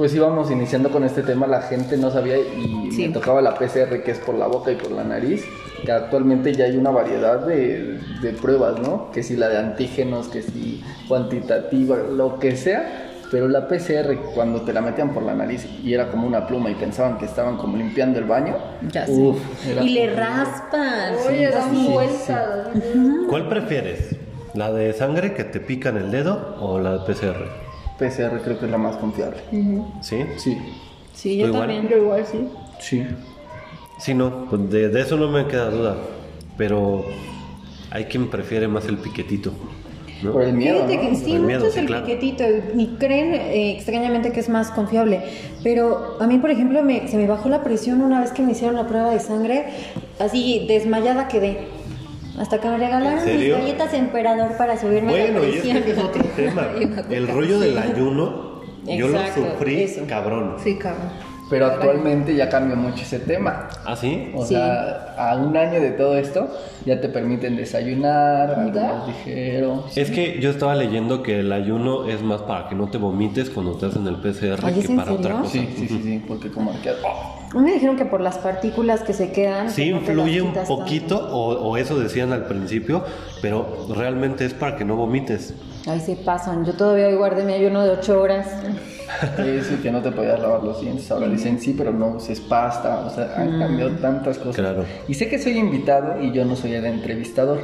pues 0.00 0.14
íbamos 0.14 0.50
iniciando 0.50 0.88
con 0.88 1.04
este 1.04 1.22
tema, 1.22 1.46
la 1.46 1.60
gente 1.60 1.98
no 1.98 2.10
sabía 2.10 2.38
y 2.38 2.88
Sí. 2.90 3.06
me 3.08 3.12
tocaba 3.12 3.42
la 3.42 3.54
PCR 3.54 4.02
que 4.02 4.12
es 4.12 4.18
por 4.18 4.34
la 4.34 4.46
boca 4.46 4.72
y 4.72 4.76
por 4.76 4.92
la 4.92 5.04
nariz, 5.04 5.44
que 5.84 5.92
actualmente 5.92 6.54
ya 6.54 6.64
hay 6.64 6.78
una 6.78 6.88
variedad 6.88 7.40
de, 7.44 8.00
de 8.22 8.32
pruebas, 8.32 8.80
¿no? 8.80 9.10
Que 9.12 9.22
si 9.22 9.36
la 9.36 9.50
de 9.50 9.58
antígenos, 9.58 10.28
que 10.28 10.40
si 10.40 10.82
cuantitativa, 11.06 11.98
lo 11.98 12.38
que 12.38 12.56
sea. 12.56 13.08
Pero 13.30 13.46
la 13.46 13.68
PCR, 13.68 14.16
cuando 14.34 14.62
te 14.62 14.72
la 14.72 14.80
metían 14.80 15.12
por 15.12 15.22
la 15.22 15.34
nariz 15.34 15.66
y 15.84 15.92
era 15.92 16.10
como 16.10 16.26
una 16.26 16.46
pluma 16.46 16.70
y 16.70 16.74
pensaban 16.76 17.18
que 17.18 17.26
estaban 17.26 17.58
como 17.58 17.76
limpiando 17.76 18.18
el 18.18 18.24
baño, 18.24 18.56
Ya 18.90 19.04
sé. 19.04 19.12
uf, 19.12 19.38
era 19.68 19.82
y 19.82 19.90
le 19.90 20.14
raspan. 20.14 21.14
Oye, 21.28 21.50
dan 21.50 21.70
sí, 21.76 21.88
vueltas. 21.92 22.68
¿Cuál 23.28 23.48
prefieres? 23.50 24.16
¿La 24.54 24.72
de 24.72 24.94
sangre 24.94 25.34
que 25.34 25.44
te 25.44 25.60
pica 25.60 25.90
en 25.90 25.98
el 25.98 26.10
dedo 26.10 26.56
o 26.58 26.78
la 26.80 26.92
de 26.92 26.98
PCR? 27.00 27.69
PCR 28.00 28.40
creo 28.42 28.58
que 28.58 28.64
es 28.64 28.70
la 28.70 28.78
más 28.78 28.96
confiable. 28.96 29.38
¿Sí? 30.00 30.16
Sí, 30.36 30.56
Sí, 31.14 31.36
yo 31.36 31.52
también. 31.52 31.86
Yo 31.88 31.98
igual 31.98 32.24
sí. 32.26 32.48
sí. 32.78 33.06
Sí, 33.98 34.14
no, 34.14 34.46
pues 34.48 34.70
de, 34.70 34.88
de 34.88 35.00
eso 35.02 35.16
no 35.18 35.28
me 35.28 35.46
queda 35.46 35.68
duda. 35.70 35.96
Pero 36.56 37.04
hay 37.90 38.04
quien 38.04 38.28
prefiere 38.28 38.66
más 38.68 38.86
el 38.86 38.96
piquetito. 38.96 39.52
¿no? 40.22 40.32
Por 40.32 40.42
el 40.42 40.52
miedo, 40.54 40.86
Fíjate 40.86 40.96
¿no? 40.96 41.02
que 41.10 41.16
sí, 41.16 41.32
El 41.32 41.42
miedo, 41.42 41.60
muchos 41.60 41.74
sí, 41.74 41.80
el 41.80 41.86
claro. 41.86 42.06
piquetito 42.06 42.44
y 42.76 42.86
creen 42.98 43.34
eh, 43.34 43.72
extrañamente 43.72 44.32
que 44.32 44.40
es 44.40 44.48
más 44.48 44.70
confiable. 44.70 45.20
Pero 45.62 46.16
a 46.20 46.26
mí, 46.26 46.38
por 46.38 46.50
ejemplo, 46.50 46.82
me, 46.82 47.08
se 47.08 47.16
me 47.16 47.26
bajó 47.26 47.48
la 47.48 47.62
presión 47.62 48.00
una 48.02 48.20
vez 48.20 48.32
que 48.32 48.42
me 48.42 48.52
hicieron 48.52 48.76
la 48.76 48.86
prueba 48.86 49.10
de 49.10 49.20
sangre. 49.20 49.66
Así 50.18 50.66
desmayada 50.68 51.28
quedé. 51.28 51.58
Hasta 52.40 52.58
que 52.58 52.68
me 52.68 52.78
regalaron 52.78 53.22
mis 53.24 53.50
galletas 53.50 53.92
emperador 53.92 54.56
para 54.56 54.78
subirme 54.80 55.12
la 55.12 55.18
Bueno, 55.40 55.44
y 55.46 55.58
es 55.58 55.62
que 55.62 55.70
ese 55.78 55.90
es 55.92 55.98
otro 55.98 56.24
tema. 56.36 56.68
El 57.10 57.28
rollo 57.28 57.60
del 57.60 57.76
ayuno, 57.76 58.62
yo 58.86 59.08
lo 59.08 59.18
sufrí 59.34 59.82
eso. 59.82 60.02
cabrón. 60.08 60.54
Sí, 60.62 60.76
cabrón. 60.78 61.30
Pero 61.50 61.66
actualmente 61.66 62.34
ya 62.36 62.48
cambió 62.48 62.76
mucho 62.76 63.02
ese 63.02 63.18
tema. 63.18 63.68
¿Ah, 63.84 63.96
sí? 63.96 64.30
O 64.36 64.42
Sí. 64.46 64.54
sea, 64.54 65.14
a 65.18 65.34
un 65.36 65.56
año 65.56 65.80
de 65.80 65.90
todo 65.90 66.16
esto 66.16 66.48
ya 66.86 67.00
te 67.00 67.08
permiten 67.08 67.56
desayunar, 67.56 68.54
algo 68.54 69.06
ligero. 69.08 69.84
Es 69.96 70.12
que 70.12 70.38
yo 70.40 70.48
estaba 70.50 70.76
leyendo 70.76 71.24
que 71.24 71.40
el 71.40 71.52
ayuno 71.52 72.08
es 72.08 72.22
más 72.22 72.40
para 72.42 72.68
que 72.68 72.76
no 72.76 72.88
te 72.88 72.98
vomites 72.98 73.50
cuando 73.50 73.72
te 73.72 73.86
hacen 73.86 74.06
el 74.06 74.14
PCR 74.16 74.60
Ay, 74.64 74.78
¿es 74.78 74.86
que 74.86 74.94
para 74.94 75.12
otra 75.12 75.40
cosa. 75.40 75.50
Sí, 75.50 75.68
sí, 75.76 75.88
sí, 75.88 76.00
sí, 76.02 76.24
porque 76.26 76.50
como 76.52 76.70
que... 76.80 76.90
¡oh! 77.04 77.39
A 77.52 77.58
mí 77.58 77.64
me 77.64 77.72
dijeron 77.72 77.96
que 77.96 78.04
por 78.04 78.20
las 78.20 78.38
partículas 78.38 79.02
que 79.02 79.12
se 79.12 79.32
quedan. 79.32 79.70
Sí 79.70 79.86
que 79.86 79.90
no 79.90 79.98
influye 79.98 80.40
un 80.40 80.50
quitas 80.50 80.68
poquito, 80.68 81.28
o, 81.32 81.70
o 81.70 81.76
eso 81.76 81.98
decían 81.98 82.32
al 82.32 82.46
principio, 82.46 83.04
pero 83.42 83.86
realmente 83.94 84.44
es 84.44 84.54
para 84.54 84.76
que 84.76 84.84
no 84.84 84.94
vomites. 84.94 85.54
Ay, 85.86 86.00
se 86.00 86.14
pasan. 86.14 86.64
Yo 86.64 86.74
todavía 86.74 87.08
hoy 87.08 87.16
guardé 87.16 87.44
mi 87.44 87.54
ayuno 87.54 87.82
de 87.82 87.90
8 87.90 88.20
horas. 88.20 88.46
Y 89.38 89.82
que 89.82 89.90
no 89.90 90.00
te 90.00 90.12
podías 90.12 90.38
lavar 90.38 90.62
los 90.62 90.80
dientes. 90.80 91.10
Ahora 91.10 91.26
dicen 91.26 91.58
sí, 91.60 91.74
pero 91.76 91.92
no 91.92 92.08
uses 92.08 92.40
pasta. 92.40 93.00
O 93.00 93.10
sea, 93.10 93.34
han 93.36 93.58
cambiado 93.58 93.90
tantas 93.96 94.38
cosas. 94.38 94.56
Claro. 94.56 94.84
Y 95.08 95.14
sé 95.14 95.28
que 95.28 95.38
soy 95.38 95.58
invitado 95.58 96.20
y 96.22 96.32
yo 96.32 96.44
no 96.44 96.54
soy 96.54 96.74
el 96.74 96.84
entrevistador. 96.84 97.60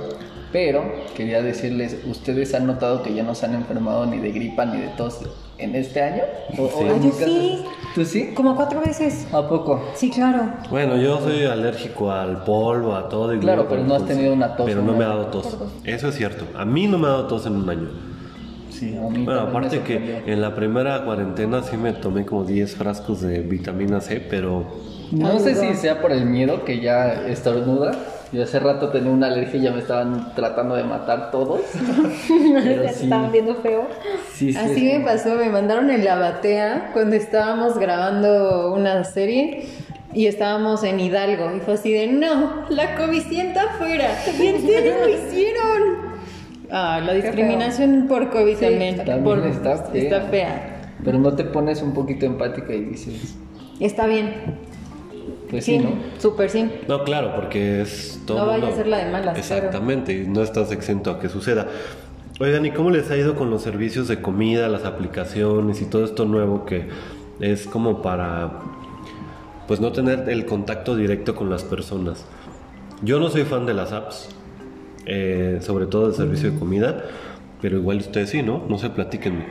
Pero 0.52 0.82
quería 1.14 1.42
decirles, 1.42 1.98
¿ustedes 2.06 2.54
han 2.54 2.66
notado 2.66 3.02
que 3.02 3.14
ya 3.14 3.22
no 3.22 3.34
se 3.34 3.46
han 3.46 3.54
enfermado 3.54 4.06
ni 4.06 4.18
de 4.18 4.32
gripa 4.32 4.64
ni 4.64 4.80
de 4.80 4.88
tos 4.88 5.20
en 5.58 5.74
este 5.74 6.02
año? 6.02 6.22
¿O, 6.58 6.62
o 6.64 6.68
Sí. 6.68 6.84
Ay, 6.88 7.00
mi 7.00 7.06
yo 7.06 7.12
sí. 7.12 7.64
¿Tú 7.94 8.04
sí? 8.04 8.34
Como 8.34 8.54
cuatro 8.56 8.80
veces. 8.80 9.26
¿A 9.32 9.48
poco? 9.48 9.82
Sí, 9.94 10.10
claro. 10.10 10.50
Bueno, 10.70 10.96
yo 10.96 11.18
soy 11.20 11.44
alérgico 11.44 12.10
al 12.12 12.44
polvo, 12.44 12.94
a 12.94 13.08
todo. 13.08 13.34
Y 13.34 13.38
Claro, 13.38 13.66
pero 13.68 13.82
no 13.84 13.94
has 13.94 14.04
tenido 14.04 14.34
una 14.34 14.54
tos 14.54 14.66
Pero 14.66 14.82
no 14.82 14.92
me 14.92 15.04
ha 15.04 15.08
dado 15.08 15.26
tos. 15.26 15.56
Eso 15.84 16.08
es 16.08 16.14
cierto. 16.14 16.44
A 16.56 16.64
mí 16.64 16.86
no 16.86 16.98
me 16.98 17.06
ha 17.06 17.10
dado 17.10 17.26
tos 17.26 17.46
en 17.46 17.56
un 17.56 17.68
año. 17.70 17.88
Sí, 18.70 18.94
a 18.94 19.08
mí 19.08 19.24
Bueno, 19.24 19.40
aparte 19.40 19.80
que 19.80 20.22
en 20.26 20.42
la 20.42 20.54
primera 20.54 21.02
cuarentena 21.06 21.62
sí 21.62 21.78
me 21.78 21.94
tomé 21.94 22.26
como 22.26 22.44
10 22.44 22.76
frascos 22.76 23.22
de 23.22 23.38
vitamina 23.40 24.02
C, 24.02 24.20
pero 24.20 24.66
No 25.10 25.38
sé 25.38 25.50
Ayudó. 25.52 25.62
si 25.62 25.74
sea 25.76 26.02
por 26.02 26.12
el 26.12 26.26
miedo 26.26 26.64
que 26.64 26.80
ya 26.82 27.26
estornuda. 27.26 27.92
Yo 28.32 28.42
hace 28.42 28.58
rato 28.58 28.88
tenía 28.90 29.10
una 29.10 29.28
alergia 29.28 29.58
y 29.60 29.62
ya 29.62 29.70
me 29.70 29.78
estaban 29.78 30.34
tratando 30.34 30.74
de 30.74 30.82
matar 30.84 31.30
todos. 31.30 31.60
Pero 32.28 32.82
sí, 32.88 33.04
estaban 33.04 33.30
viendo 33.32 33.54
feo. 33.56 33.86
sí, 34.34 34.52
sí, 34.52 34.58
Así 34.58 34.84
me 34.92 35.00
pasó, 35.04 35.34
me 35.36 35.48
mandaron 35.48 35.90
en 35.90 36.04
la 36.04 36.16
batea 36.16 36.90
cuando 36.92 37.14
estábamos 37.16 37.78
grabando 37.78 38.74
una 38.74 39.04
serie 39.04 39.66
y 40.12 40.26
estábamos 40.26 40.82
en 40.82 40.98
Hidalgo 40.98 41.54
y 41.56 41.60
fue 41.60 41.74
así 41.74 41.92
de, 41.92 42.08
no, 42.08 42.64
la 42.68 42.96
covicienta 42.96 43.62
afuera. 43.62 44.08
¿Y 44.38 44.46
en 44.46 44.60
serio 44.66 44.94
lo 45.02 45.08
hicieron? 45.08 45.82
Ah, 46.70 47.00
la 47.04 47.12
discriminación 47.12 48.06
por 48.08 48.30
COVID 48.30 48.56
también. 48.56 48.96
También 48.96 49.22
por- 49.22 49.46
está 49.46 49.76
fea. 49.84 50.02
está 50.02 50.20
fea. 50.22 50.72
Pero 51.04 51.18
no 51.18 51.32
te 51.36 51.44
pones 51.44 51.80
un 51.80 51.94
poquito 51.94 52.26
empática 52.26 52.72
y 52.74 52.84
dices, 52.86 53.36
Está 53.78 54.06
bien. 54.06 54.34
Pues 55.50 55.64
sí, 55.64 55.78
Sí, 55.78 55.84
¿no? 55.84 55.90
súper 56.20 56.50
sí. 56.50 56.70
no, 56.88 57.04
claro, 57.04 57.32
porque 57.36 57.80
es 57.82 58.20
todo. 58.26 58.38
No 58.38 58.46
vaya 58.46 58.58
mundo- 58.60 58.72
a 58.74 58.76
ser 58.76 58.86
la 58.88 59.04
de 59.04 59.10
malas, 59.12 59.38
Exactamente, 59.38 60.12
y 60.12 60.26
no 60.26 60.42
estás 60.42 60.72
exento 60.72 61.10
a 61.10 61.18
que 61.20 61.28
suceda. 61.28 61.66
Oigan, 62.40 62.66
¿y 62.66 62.70
cómo 62.70 62.90
les 62.90 63.10
ha 63.10 63.16
ido 63.16 63.34
con 63.34 63.48
los 63.50 63.62
servicios 63.62 64.08
de 64.08 64.20
comida, 64.20 64.68
las 64.68 64.84
aplicaciones 64.84 65.80
y 65.80 65.86
todo 65.86 66.04
esto 66.04 66.24
nuevo 66.26 66.64
que 66.66 66.88
es 67.40 67.66
como 67.66 68.02
para 68.02 68.50
pues 69.66 69.80
no 69.80 69.90
tener 69.92 70.28
el 70.28 70.44
contacto 70.46 70.94
directo 70.96 71.34
con 71.34 71.48
las 71.48 71.64
personas? 71.64 72.26
Yo 73.02 73.18
no 73.20 73.30
soy 73.30 73.44
fan 73.44 73.64
de 73.66 73.74
las 73.74 73.92
apps, 73.92 74.28
eh, 75.06 75.58
sobre 75.62 75.86
todo 75.86 76.06
del 76.08 76.14
servicio 76.14 76.50
de 76.50 76.58
comida, 76.58 77.04
pero 77.62 77.78
igual 77.78 77.98
ustedes 77.98 78.30
sí, 78.30 78.42
¿no? 78.42 78.62
No 78.68 78.76
sé, 78.78 78.90
platíquenme. 78.90 79.44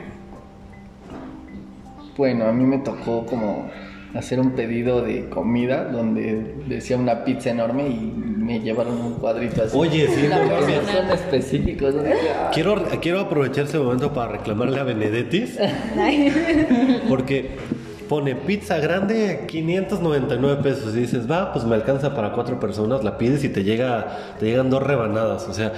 Bueno, 2.16 2.46
a 2.46 2.52
mí 2.52 2.64
me 2.64 2.78
tocó 2.78 3.26
como 3.26 3.68
hacer 4.16 4.40
un 4.40 4.52
pedido 4.52 5.02
de 5.02 5.28
comida 5.28 5.84
donde 5.84 6.54
decía 6.66 6.96
una 6.96 7.24
pizza 7.24 7.50
enorme 7.50 7.88
y 7.88 8.12
me 8.46 8.60
llevaron 8.60 9.00
un 9.00 9.14
cuadrito 9.14 9.62
así. 9.62 9.76
Oye, 9.76 10.06
sí, 10.08 10.28
persona. 10.28 11.14
específicos. 11.14 11.94
¿no? 11.94 12.02
Ah, 12.02 12.50
Quiero, 12.52 12.84
quiero 13.00 13.20
aprovechar 13.20 13.64
este 13.64 13.78
momento 13.78 14.12
para 14.12 14.32
reclamarle 14.32 14.78
a 14.80 14.84
Benedettis 14.84 15.58
porque 17.08 17.56
pone 18.08 18.36
pizza 18.36 18.78
grande 18.78 19.44
599 19.48 20.62
pesos 20.62 20.94
y 20.94 21.00
dices, 21.00 21.30
va, 21.30 21.52
pues 21.52 21.64
me 21.64 21.74
alcanza 21.74 22.14
para 22.14 22.32
cuatro 22.32 22.60
personas, 22.60 23.02
la 23.02 23.18
pides 23.18 23.42
y 23.44 23.48
te 23.48 23.64
llega 23.64 24.36
te 24.38 24.46
llegan 24.46 24.70
dos 24.70 24.82
rebanadas, 24.82 25.48
o 25.48 25.52
sea, 25.52 25.72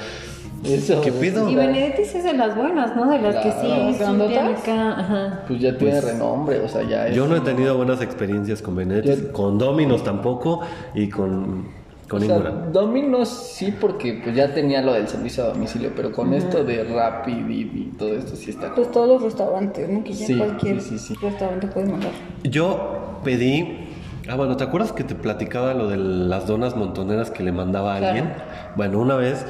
Eso. 0.65 1.01
¿Qué 1.01 1.13
pido? 1.13 1.49
Y 1.49 1.55
Benedettis 1.55 2.15
es 2.17 2.25
de 2.25 2.33
las 2.35 2.57
buenas, 2.57 2.95
¿no? 2.97 3.09
De 3.11 3.19
las 3.21 3.37
que 3.37 3.51
Claro. 3.51 3.61
sí, 3.93 3.99
tienen 3.99 4.55
acá, 4.57 4.99
ajá. 5.01 5.41
Pues 5.47 5.61
ya 5.61 5.77
tiene 5.79 6.01
Pues, 6.01 6.05
renombre, 6.13 6.61
o 6.61 6.69
sea, 6.69 6.83
ya 6.83 7.07
es. 7.09 7.15
yo 7.15 7.27
no 7.27 7.37
he 7.37 7.41
tenido 7.41 7.77
buenas 7.77 8.03
experiencias 8.03 8.61
con 8.61 8.75
Benedettis, 8.77 9.23
Yo- 9.29 9.33
con 9.33 9.57
Domino's 9.59 10.03
tampoco 10.03 10.61
y 10.95 11.09
con, 11.09 11.67
con 12.09 12.23
O 12.23 12.27
sea. 12.27 12.39
Domino's 12.73 13.29
sí, 13.29 13.73
porque 13.81 14.21
pues 14.25 14.35
ya 14.35 14.53
tenía 14.53 14.83
lo 14.83 14.95
del 14.95 15.07
servicio 15.09 15.45
a 15.45 15.49
domicilio, 15.49 15.93
pero 15.95 16.11
con 16.13 16.35
esto 16.35 16.65
de 16.65 16.83
Rappi, 16.85 17.35
Didi 17.35 17.81
y 17.93 17.97
todo 17.99 18.15
esto 18.15 18.35
sí 18.35 18.51
está. 18.51 18.75
Pues 18.75 18.91
todos 18.91 19.09
los 19.09 19.23
restaurantes, 19.23 19.89
¿no? 19.89 20.03
Que 20.03 20.13
ya 20.13 20.27
Sí, 20.27 20.37
cualquier 20.37 20.81
sí, 20.81 20.99
sí, 20.99 21.15
sí. 21.15 21.15
restaurante 21.23 21.67
puede 21.69 21.87
mandar. 21.87 22.11
Yo 22.43 23.21
pedí. 23.25 23.85
Ah, 24.31 24.37
bueno, 24.37 24.57
¿te 24.59 24.65
acuerdas 24.65 24.93
que 24.93 25.05
te 25.05 25.15
platicaba 25.15 25.73
lo 25.73 25.89
de 25.89 25.97
las 25.97 26.47
donas 26.47 26.77
montoneras 26.77 27.31
que 27.31 27.43
le 27.43 27.51
mandaba 27.53 27.95
a 27.95 27.99
Claro. 27.99 28.15
alguien? 28.19 28.35
Bueno, 28.77 28.99
una 28.99 29.15
vez 29.17 29.47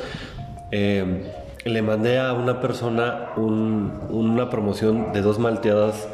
eh, 0.70 1.32
le 1.64 1.82
mandé 1.82 2.18
a 2.18 2.32
una 2.32 2.60
persona 2.60 3.30
un- 3.36 3.92
una 4.10 4.48
promoción 4.50 5.12
de 5.12 5.20
dos 5.22 5.38
malteadas 5.38 6.08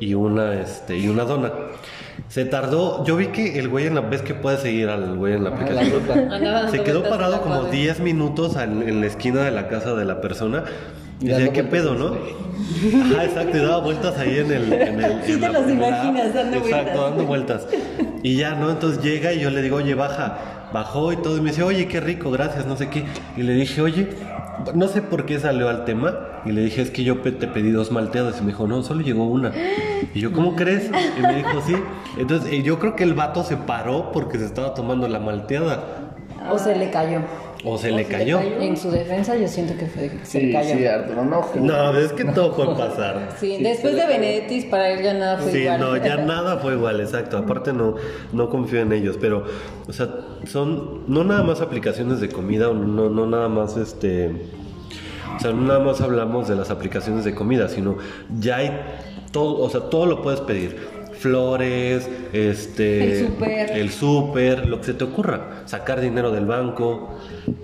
y 0.00 0.14
una, 0.14 0.54
este, 0.60 0.96
y 0.98 1.08
una 1.08 1.24
dona. 1.24 1.52
Se 2.28 2.44
tardó, 2.44 3.04
yo 3.04 3.16
vi 3.16 3.28
que 3.28 3.58
el 3.58 3.68
güey 3.68 3.86
en 3.86 3.94
la 3.94 4.02
vez 4.02 4.22
que 4.22 4.34
puede 4.34 4.56
seguir 4.58 4.88
al 4.88 5.16
güey 5.16 5.34
en 5.34 5.44
la 5.44 5.50
aplicación. 5.50 6.02
Se 6.70 6.82
quedó 6.82 7.02
parado 7.08 7.40
como 7.42 7.54
cuadra. 7.56 7.70
10 7.70 8.00
minutos 8.00 8.56
en, 8.56 8.82
en 8.88 9.00
la 9.00 9.06
esquina 9.06 9.42
de 9.42 9.50
la 9.50 9.68
casa 9.68 9.94
de 9.94 10.04
la 10.04 10.20
persona. 10.20 10.64
Y 11.20 11.26
decía, 11.28 11.52
¿qué 11.52 11.64
pedo, 11.64 11.94
no? 11.94 12.14
Ajá, 13.14 13.24
exacto, 13.24 13.56
y 13.56 13.60
daba 13.60 13.78
vueltas 13.78 14.18
ahí 14.18 14.38
en 14.38 14.52
el... 14.52 14.72
En 14.72 15.00
el 15.02 15.22
Sí 15.24 15.32
en 15.32 15.40
te 15.40 15.48
los 15.48 15.68
imaginas 15.70 16.34
dando 16.34 16.56
Exacto, 16.58 16.84
vueltas. 16.84 16.96
dando 17.10 17.26
vueltas. 17.26 17.66
Y 18.22 18.36
ya, 18.36 18.54
¿no? 18.54 18.70
Entonces 18.70 19.02
llega 19.02 19.32
y 19.32 19.40
yo 19.40 19.50
le 19.50 19.62
digo, 19.62 19.76
oye, 19.76 19.94
baja. 19.94 20.68
Bajó 20.72 21.12
y 21.12 21.16
todo, 21.16 21.36
y 21.36 21.40
me 21.40 21.50
dice, 21.50 21.64
oye, 21.64 21.88
qué 21.88 21.98
rico, 22.00 22.30
gracias, 22.30 22.64
no 22.64 22.76
sé 22.76 22.88
qué. 22.88 23.04
Y 23.36 23.42
le 23.42 23.54
dije, 23.54 23.80
oye, 23.80 24.08
no 24.74 24.86
sé 24.86 25.02
por 25.02 25.26
qué 25.26 25.40
salió 25.40 25.68
al 25.68 25.84
tema 25.84 26.42
y 26.44 26.52
le 26.52 26.62
dije, 26.62 26.80
es 26.80 26.90
que 26.90 27.02
yo 27.02 27.18
te 27.18 27.48
pedí 27.48 27.72
dos 27.72 27.90
malteadas 27.90 28.38
y 28.38 28.42
me 28.42 28.48
dijo, 28.48 28.68
no, 28.68 28.82
solo 28.84 29.00
llegó 29.00 29.24
una. 29.24 29.52
Y 30.14 30.20
yo, 30.20 30.32
¿cómo 30.32 30.54
crees? 30.54 30.88
Y 31.18 31.22
me 31.22 31.34
dijo, 31.36 31.60
sí. 31.66 31.74
Entonces, 32.18 32.52
eh, 32.52 32.62
yo 32.62 32.78
creo 32.78 32.94
que 32.94 33.02
el 33.02 33.14
vato 33.14 33.42
se 33.42 33.56
paró 33.56 34.12
porque 34.12 34.38
se 34.38 34.44
estaba 34.44 34.74
tomando 34.74 35.08
la 35.08 35.18
malteada. 35.18 36.14
O 36.50 36.56
se 36.56 36.76
le 36.76 36.90
cayó. 36.90 37.20
O 37.62 37.76
se 37.76 37.90
le 37.90 38.06
cayó. 38.06 38.40
En 38.40 38.74
su 38.76 38.90
defensa 38.90 39.36
yo 39.36 39.46
siento 39.46 39.76
que 39.76 39.84
fue, 39.86 40.10
se 40.22 40.40
le 40.40 40.46
Sí, 40.46 40.52
cayó. 40.52 40.76
sí, 40.78 40.86
Arturo, 40.86 41.24
no. 41.24 41.44
No, 41.56 41.98
es 41.98 42.12
que 42.12 42.24
todo 42.24 42.54
puede 42.56 42.74
pasar. 42.74 43.28
Sí, 43.38 43.56
Sí, 43.58 43.62
después 43.62 43.94
de. 43.96 44.06
Benedettis 44.06 44.64
para 44.64 44.90
él 44.90 45.02
ya 45.02 45.12
nada 45.12 45.36
fue 45.36 45.52
Sí, 45.52 45.58
igual. 45.58 45.80
no, 45.80 45.96
ya 45.98 46.16
nada 46.24 46.56
fue 46.58 46.72
igual, 46.72 47.00
exacto. 47.00 47.36
Aparte 47.36 47.72
no, 47.74 47.96
no 48.32 48.48
confío 48.48 48.80
en 48.80 48.92
ellos, 48.92 49.18
pero, 49.20 49.44
o 49.86 49.92
sea, 49.92 50.08
son 50.46 51.02
no 51.06 51.22
nada 51.22 51.42
más 51.42 51.60
aplicaciones 51.60 52.20
de 52.20 52.30
comida, 52.30 52.70
o 52.70 52.74
no, 52.74 53.10
no 53.10 53.26
nada 53.26 53.48
más 53.48 53.76
este, 53.76 54.30
o 55.36 55.38
sea, 55.40 55.52
no 55.52 55.62
nada 55.66 55.80
más 55.80 56.00
hablamos 56.00 56.48
de 56.48 56.56
las 56.56 56.70
aplicaciones 56.70 57.24
de 57.24 57.34
comida, 57.34 57.68
sino 57.68 57.96
ya 58.40 58.56
hay 58.56 58.80
todo, 59.32 59.58
o 59.60 59.68
sea, 59.68 59.82
todo 59.82 60.06
lo 60.06 60.22
puedes 60.22 60.40
pedir. 60.40 60.78
Flores, 61.20 62.08
este, 62.32 63.20
El 63.20 63.26
súper. 63.26 63.70
el 63.72 63.90
súper, 63.90 64.66
lo 64.66 64.78
que 64.80 64.86
se 64.86 64.94
te 64.94 65.04
ocurra, 65.04 65.62
sacar 65.66 66.00
dinero 66.00 66.30
del 66.32 66.46
banco. 66.46 67.10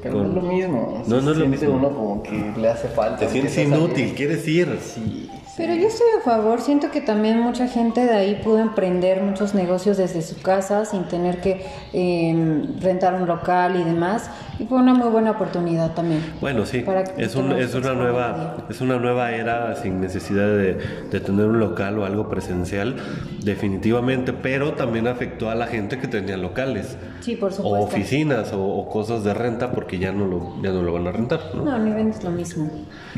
No 0.04 0.10
con- 0.12 0.26
es 0.26 0.34
lo 0.34 0.42
mismo. 0.42 1.04
No, 1.06 1.20
no 1.22 1.30
es 1.32 1.36
lo 1.38 1.46
mismo. 1.46 1.70
uno 1.70 1.88
como 1.88 2.22
que 2.22 2.52
le 2.60 2.68
hace 2.68 2.88
falta. 2.88 3.18
Te 3.18 3.28
sientes 3.28 3.56
inútil, 3.58 4.12
quieres 4.14 4.46
ir. 4.46 4.78
Sí. 4.82 5.30
Pero 5.56 5.74
yo 5.74 5.88
estoy 5.88 6.06
a 6.18 6.22
favor, 6.22 6.60
siento 6.60 6.90
que 6.90 7.00
también 7.00 7.40
mucha 7.40 7.66
gente 7.66 8.04
de 8.04 8.12
ahí 8.14 8.40
pudo 8.44 8.58
emprender 8.58 9.22
muchos 9.22 9.54
negocios 9.54 9.96
desde 9.96 10.20
su 10.22 10.40
casa 10.42 10.84
sin 10.84 11.04
tener 11.04 11.40
que 11.40 11.64
eh, 11.94 12.64
rentar 12.80 13.14
un 13.14 13.26
local 13.26 13.76
y 13.80 13.84
demás. 13.84 14.30
Y 14.58 14.64
fue 14.66 14.78
una 14.78 14.92
muy 14.94 15.08
buena 15.08 15.30
oportunidad 15.32 15.92
también. 15.94 16.22
Bueno, 16.40 16.66
sí, 16.66 16.80
Para 16.80 17.04
que 17.04 17.22
es, 17.22 17.34
un- 17.36 17.52
es 17.52 17.74
una 17.74 17.94
nueva 17.94 18.66
es 18.68 18.80
una 18.80 18.98
nueva 18.98 19.32
era 19.32 19.74
sin 19.76 20.00
necesidad 20.00 20.46
de, 20.46 20.74
de 21.10 21.20
tener 21.20 21.46
un 21.46 21.58
local 21.58 21.98
o 21.98 22.04
algo 22.04 22.28
presencial, 22.28 22.96
definitivamente, 23.42 24.32
pero 24.32 24.74
también 24.74 25.06
afectó 25.06 25.50
a 25.50 25.54
la 25.54 25.66
gente 25.66 25.98
que 25.98 26.08
tenía 26.08 26.36
locales 26.36 26.96
Sí, 27.20 27.36
por 27.36 27.50
o 27.50 27.54
supuesto. 27.54 27.86
oficinas 27.86 28.52
o, 28.52 28.62
o 28.62 28.88
cosas 28.88 29.24
de 29.24 29.32
renta 29.34 29.72
porque 29.72 29.98
ya 29.98 30.12
no 30.12 30.26
lo 30.26 30.62
ya 30.62 30.70
no 30.70 30.82
lo 30.82 30.92
van 30.92 31.06
a 31.06 31.12
rentar, 31.12 31.40
¿no? 31.54 31.64
No, 31.64 31.78
ni 31.78 31.92
vendes 31.92 32.22
lo 32.24 32.30
mismo. 32.30 32.70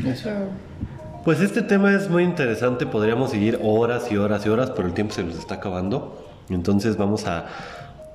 Eso. 0.05 0.29
Pues 1.23 1.41
este 1.41 1.61
tema 1.61 1.93
es 1.93 2.09
muy 2.09 2.23
interesante, 2.23 2.85
podríamos 2.85 3.31
seguir 3.31 3.59
horas 3.61 4.09
y 4.11 4.17
horas 4.17 4.45
y 4.45 4.49
horas, 4.49 4.71
pero 4.73 4.87
el 4.87 4.93
tiempo 4.93 5.13
se 5.13 5.23
nos 5.23 5.37
está 5.37 5.55
acabando. 5.55 6.25
Entonces 6.49 6.95
vamos 6.95 7.27
a, 7.27 7.47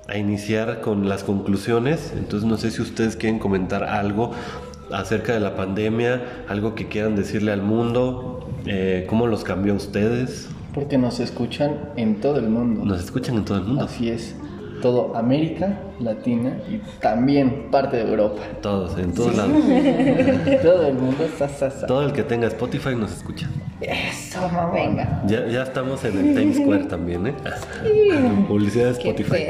a 0.08 0.16
iniciar 0.16 0.80
con 0.80 1.08
las 1.08 1.22
conclusiones. 1.22 2.12
Entonces 2.16 2.48
no 2.48 2.56
sé 2.56 2.70
si 2.70 2.80
ustedes 2.80 3.16
quieren 3.16 3.38
comentar 3.38 3.84
algo 3.84 4.32
acerca 4.90 5.34
de 5.34 5.40
la 5.40 5.54
pandemia, 5.54 6.44
algo 6.48 6.74
que 6.74 6.88
quieran 6.88 7.14
decirle 7.14 7.52
al 7.52 7.62
mundo, 7.62 8.48
eh, 8.66 9.06
cómo 9.08 9.26
los 9.26 9.44
cambió 9.44 9.74
a 9.74 9.76
ustedes. 9.76 10.48
Porque 10.72 10.98
nos 10.98 11.20
escuchan 11.20 11.90
en 11.96 12.20
todo 12.20 12.38
el 12.38 12.48
mundo. 12.48 12.84
Nos 12.84 13.04
escuchan 13.04 13.36
en 13.36 13.44
todo 13.44 13.58
el 13.58 13.64
mundo. 13.64 13.84
Así 13.84 14.08
es. 14.08 14.34
Todo 14.84 15.16
América 15.16 15.78
Latina 15.98 16.58
y 16.68 16.76
también 17.00 17.70
parte 17.70 17.96
de 17.96 18.02
Europa. 18.02 18.42
Todos, 18.60 18.98
en 18.98 19.14
todos 19.14 19.34
lados. 19.34 19.56
todo 20.62 20.86
el 20.86 20.94
mundo 20.94 21.24
está 21.24 21.48
sa, 21.48 21.70
sa. 21.70 21.86
Todo 21.86 22.02
el 22.02 22.12
que 22.12 22.22
tenga 22.22 22.48
Spotify 22.48 22.94
nos 22.94 23.12
escucha. 23.16 23.48
Eso, 23.80 24.42
mamá. 24.42 24.72
Venga. 24.74 25.22
Ya, 25.26 25.46
ya 25.46 25.62
estamos 25.62 26.04
en 26.04 26.18
el 26.18 26.34
Times 26.34 26.58
Square 26.58 26.84
también, 26.84 27.28
¿eh? 27.28 27.34
Publicidad 28.48 28.84
de 28.84 28.90
Spotify. 28.90 29.46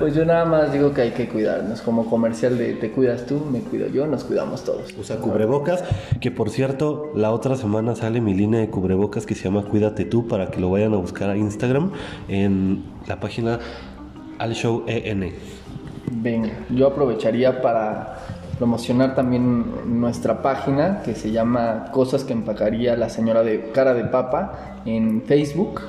Pues 0.00 0.16
yo 0.16 0.24
nada 0.24 0.44
más 0.44 0.72
digo 0.72 0.92
que 0.92 1.02
hay 1.02 1.10
que 1.12 1.28
cuidarnos. 1.28 1.80
Como 1.80 2.06
comercial 2.06 2.58
de 2.58 2.74
te 2.74 2.90
cuidas 2.90 3.26
tú, 3.26 3.46
me 3.48 3.60
cuido 3.60 3.86
yo, 3.86 4.08
nos 4.08 4.24
cuidamos 4.24 4.64
todos. 4.64 4.92
Usa 4.98 5.18
cubrebocas, 5.18 5.84
que 6.20 6.32
por 6.32 6.50
cierto, 6.50 7.12
la 7.14 7.30
otra 7.30 7.54
semana 7.54 7.94
sale 7.94 8.20
mi 8.20 8.34
línea 8.34 8.58
de 8.58 8.70
cubrebocas 8.70 9.24
que 9.24 9.36
se 9.36 9.44
llama 9.44 9.62
Cuídate 9.62 10.04
tú 10.04 10.26
para 10.26 10.50
que 10.50 10.60
lo 10.60 10.68
vayan 10.68 10.94
a 10.94 10.96
buscar 10.96 11.30
a 11.30 11.36
Instagram 11.36 11.92
en 12.26 12.82
la 13.06 13.20
página 13.20 13.60
al 14.38 14.54
show 14.54 14.84
EN. 14.86 15.32
Venga, 16.10 16.50
yo 16.70 16.86
aprovecharía 16.88 17.62
para 17.62 18.18
promocionar 18.58 19.14
también 19.14 20.00
nuestra 20.00 20.42
página 20.42 21.02
que 21.04 21.14
se 21.14 21.32
llama 21.32 21.90
Cosas 21.92 22.24
que 22.24 22.32
empacaría 22.32 22.96
la 22.96 23.08
señora 23.08 23.42
de 23.42 23.70
cara 23.72 23.94
de 23.94 24.04
papa 24.04 24.82
en 24.84 25.22
Facebook 25.22 25.80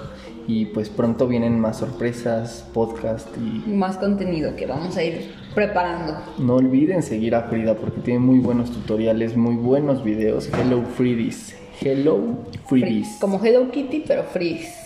y 0.47 0.65
pues 0.67 0.89
pronto 0.89 1.27
vienen 1.27 1.59
más 1.59 1.77
sorpresas, 1.77 2.67
podcast 2.73 3.27
y 3.37 3.69
Más 3.69 3.97
contenido 3.97 4.55
que 4.55 4.65
vamos 4.65 4.97
a 4.97 5.03
ir 5.03 5.33
preparando. 5.55 6.15
no 6.39 6.55
olviden 6.55 7.03
seguir 7.03 7.35
a 7.35 7.43
Frida 7.43 7.75
porque 7.75 8.01
tiene 8.01 8.19
muy 8.19 8.39
buenos 8.39 8.71
tutoriales, 8.71 9.37
muy 9.37 9.55
buenos 9.55 10.03
videos. 10.03 10.49
Hello 10.53 10.81
Fridis. 10.97 11.55
Hello 11.81 12.19
Fridis. 12.67 13.17
Como 13.19 13.43
Hello 13.43 13.69
Kitty, 13.71 14.03
pero 14.07 14.23
freeze. 14.23 14.82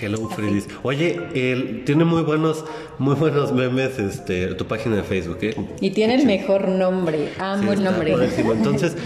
Hello 0.00 0.28
Freddy's. 0.30 0.66
Oye, 0.82 1.20
él 1.34 1.82
tiene 1.84 2.04
muy 2.04 2.22
buenos, 2.22 2.64
muy 2.98 3.14
buenos 3.14 3.52
memes, 3.52 3.98
este, 3.98 4.54
tu 4.54 4.66
página 4.66 4.96
de 4.96 5.02
Facebook, 5.02 5.38
¿eh? 5.42 5.54
Y 5.80 5.90
tiene 5.90 6.14
el 6.14 6.26
mejor 6.26 6.68
nombre. 6.68 7.28
Sí, 7.34 7.40
Amo 7.40 7.72
el 7.72 7.78
está 7.78 7.90
nombre. 7.90 8.14
Entonces, 8.52 8.96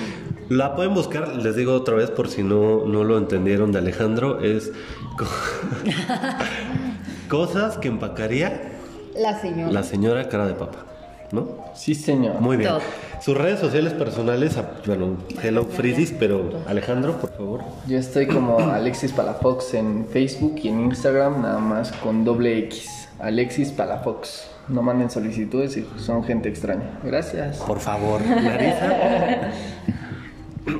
la 0.48 0.76
pueden 0.76 0.94
buscar, 0.94 1.36
les 1.36 1.56
digo 1.56 1.72
otra 1.74 1.94
vez 1.96 2.10
por 2.10 2.28
si 2.28 2.42
no, 2.42 2.86
no 2.86 3.04
lo 3.04 3.18
entendieron 3.18 3.72
de 3.72 3.78
Alejandro, 3.78 4.40
es 4.40 4.72
co- 5.18 5.26
cosas 7.28 7.76
que 7.78 7.88
empacaría 7.88 8.72
La 9.16 9.40
señora. 9.40 9.72
la 9.72 9.82
señora 9.82 10.28
cara 10.28 10.46
de 10.46 10.54
papa, 10.54 10.86
¿no? 11.32 11.48
Sí, 11.74 11.94
señor. 11.94 12.40
Muy 12.40 12.56
bien. 12.56 12.70
Todo. 12.70 12.80
Sus 13.20 13.36
redes 13.36 13.58
sociales 13.58 13.92
personales, 13.94 14.56
ah, 14.56 14.70
bueno, 14.86 15.16
Hello 15.42 15.64
Fridis, 15.64 16.14
pero 16.18 16.62
Alejandro, 16.66 17.16
por 17.20 17.32
favor. 17.32 17.60
Yo 17.86 17.98
estoy 17.98 18.26
como 18.26 18.58
Alexis 18.72 19.12
Palafox 19.12 19.74
en 19.74 20.06
Facebook 20.06 20.60
y 20.62 20.68
en 20.68 20.80
Instagram, 20.82 21.42
nada 21.42 21.58
más 21.58 21.92
con 21.92 22.24
doble 22.24 22.58
X. 22.58 23.08
Alexis 23.18 23.72
Palafox. 23.72 24.48
No 24.68 24.82
manden 24.82 25.10
solicitudes 25.10 25.72
si 25.72 25.86
son 25.96 26.22
gente 26.24 26.48
extraña. 26.48 27.00
Gracias. 27.02 27.56
Por 27.58 27.80
favor, 27.80 28.20
Larisa. 28.42 29.50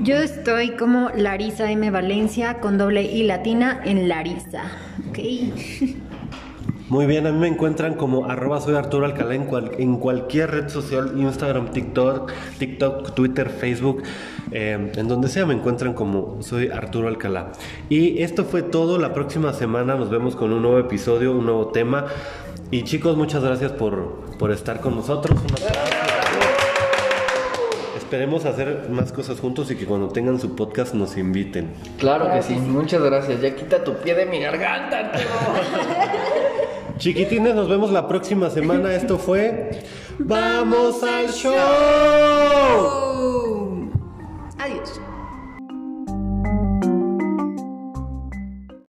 Yo 0.02 0.16
estoy 0.16 0.76
como 0.76 1.08
Larisa 1.10 1.70
M. 1.70 1.90
Valencia 1.90 2.60
con 2.60 2.76
doble 2.76 3.02
I 3.02 3.24
latina 3.24 3.80
en 3.84 4.08
Larisa. 4.08 4.64
Ok. 5.08 5.18
Muy 6.88 7.04
bien, 7.04 7.26
a 7.26 7.32
mí 7.32 7.38
me 7.38 7.48
encuentran 7.48 7.94
como 7.94 8.24
arroba 8.24 8.60
soy 8.62 8.74
Arturo 8.74 9.04
Alcalá 9.04 9.34
en, 9.34 9.44
cual- 9.44 9.72
en 9.78 9.96
cualquier 9.98 10.50
red 10.50 10.68
social, 10.70 11.12
Instagram, 11.18 11.70
TikTok, 11.70 12.32
TikTok, 12.58 13.14
Twitter, 13.14 13.50
Facebook, 13.50 14.02
eh, 14.52 14.90
en 14.96 15.06
donde 15.08 15.28
sea 15.28 15.44
me 15.44 15.52
encuentran 15.52 15.92
como 15.92 16.38
soy 16.42 16.68
Arturo 16.68 17.08
Alcalá. 17.08 17.52
Y 17.90 18.22
esto 18.22 18.44
fue 18.44 18.62
todo, 18.62 18.98
la 18.98 19.12
próxima 19.12 19.52
semana 19.52 19.96
nos 19.96 20.08
vemos 20.08 20.34
con 20.34 20.50
un 20.52 20.62
nuevo 20.62 20.78
episodio, 20.78 21.32
un 21.32 21.44
nuevo 21.44 21.66
tema. 21.68 22.06
Y 22.70 22.84
chicos, 22.84 23.18
muchas 23.18 23.42
gracias 23.44 23.72
por, 23.72 24.20
por 24.38 24.50
estar 24.50 24.80
con 24.80 24.96
nosotros. 24.96 25.38
Esperemos 27.98 28.46
hacer 28.46 28.88
más 28.90 29.12
cosas 29.12 29.38
juntos 29.40 29.70
y 29.70 29.76
que 29.76 29.84
cuando 29.84 30.08
tengan 30.08 30.40
su 30.40 30.56
podcast 30.56 30.94
nos 30.94 31.18
inviten. 31.18 31.70
Claro 31.98 32.32
que 32.32 32.42
sí. 32.42 32.54
Muchas 32.54 33.02
gracias. 33.02 33.42
Ya 33.42 33.54
quita 33.54 33.84
tu 33.84 33.92
pie 33.96 34.14
de 34.14 34.24
mi 34.24 34.40
garganta, 34.40 35.00
Arturo. 35.00 35.24
Chiquitines, 36.98 37.54
nos 37.54 37.68
vemos 37.68 37.92
la 37.92 38.08
próxima 38.08 38.50
semana. 38.50 38.92
Esto 38.92 39.18
fue 39.18 39.84
¡Vamos 40.18 41.02
al 41.04 41.28
show! 41.28 41.54
Adiós. 44.58 45.00